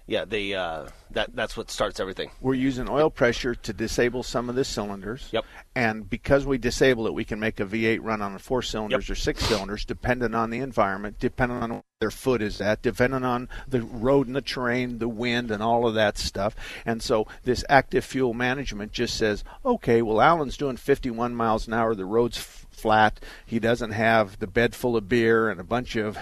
[0.07, 2.31] yeah, they uh, that that's what starts everything.
[2.41, 5.29] We're using oil pressure to disable some of the cylinders.
[5.31, 5.45] Yep.
[5.75, 9.15] And because we disable it, we can make a V8 run on four cylinders or
[9.15, 13.47] six cylinders, depending on the environment, depending on where their foot is at, depending on
[13.67, 16.55] the road and the terrain, the wind, and all of that stuff.
[16.85, 21.73] And so this active fuel management just says, okay, well, Alan's doing 51 miles an
[21.73, 21.95] hour.
[21.95, 23.19] The road's flat.
[23.45, 26.17] He doesn't have the bed full of beer and a bunch of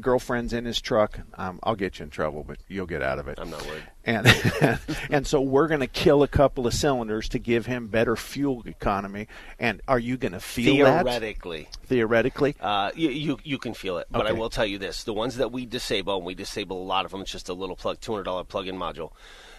[0.00, 1.20] girlfriends in his truck.
[1.34, 3.38] Um, I'll get you in trouble, but you'll get out of it.
[3.40, 3.84] I'm not worried.
[4.04, 4.26] And
[5.10, 8.62] and so we're going to kill a couple of cylinders to give him better fuel
[8.66, 9.28] economy.
[9.58, 11.04] And are you going to feel that?
[11.04, 15.04] Theoretically, Theoretically, Uh, you, you you can feel it, but I will tell you this:
[15.04, 17.20] the ones that we disable, and we disable a lot of them.
[17.20, 19.12] It's just a little plug, two hundred dollar plug-in module.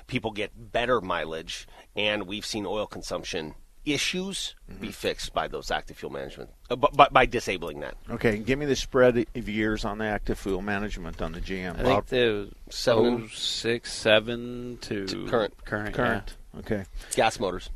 [0.07, 3.53] People get better mileage, and we've seen oil consumption
[3.85, 4.81] issues Mm-hmm.
[4.81, 7.95] be fixed by those active fuel management uh, by, by, by disabling that.
[8.09, 11.77] Okay, give me the spread of years on the active fuel management on the GM.
[11.79, 13.23] I think the Seven.
[13.25, 15.65] oh, six, seven to, To current.
[15.65, 16.37] current, current.
[16.59, 16.85] Okay.
[17.15, 17.69] Gas motors.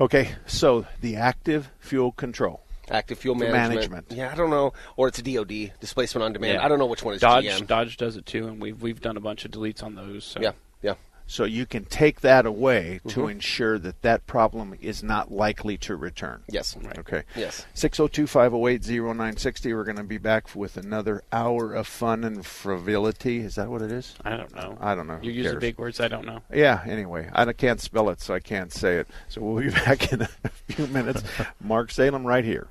[0.00, 2.62] Okay, so the active fuel control.
[2.90, 3.90] Active fuel Fuel management.
[3.92, 4.18] management.
[4.18, 4.72] Yeah, I don't know.
[4.96, 6.38] Or it's a DOD, displacement on Yeah.
[6.38, 6.58] demand.
[6.58, 7.44] I don't know which one is Dodge.
[7.44, 7.66] GM.
[7.68, 10.24] Dodge does it too, and we've we've done a bunch of deletes on those.
[10.24, 10.40] So.
[10.40, 10.52] Yeah, yeah.
[11.30, 13.30] So you can take that away to Mhm.
[13.30, 16.42] ensure that that problem is not likely to return.
[16.48, 16.76] Yes.
[16.98, 17.22] Okay.
[17.36, 17.66] Yes.
[17.72, 19.72] 602 508 0960.
[19.72, 23.38] We're going to be back with another hour of fun and frivolity.
[23.38, 24.16] Is that what it is?
[24.24, 24.76] I don't know.
[24.80, 25.20] I don't know.
[25.22, 26.00] You use the big words.
[26.00, 26.42] I don't know.
[26.52, 29.06] Yeah, anyway, I can't spell it, so I can't say it.
[29.28, 30.28] So we'll be back in a
[30.66, 31.22] few minutes.
[31.60, 32.66] Mark Salem right here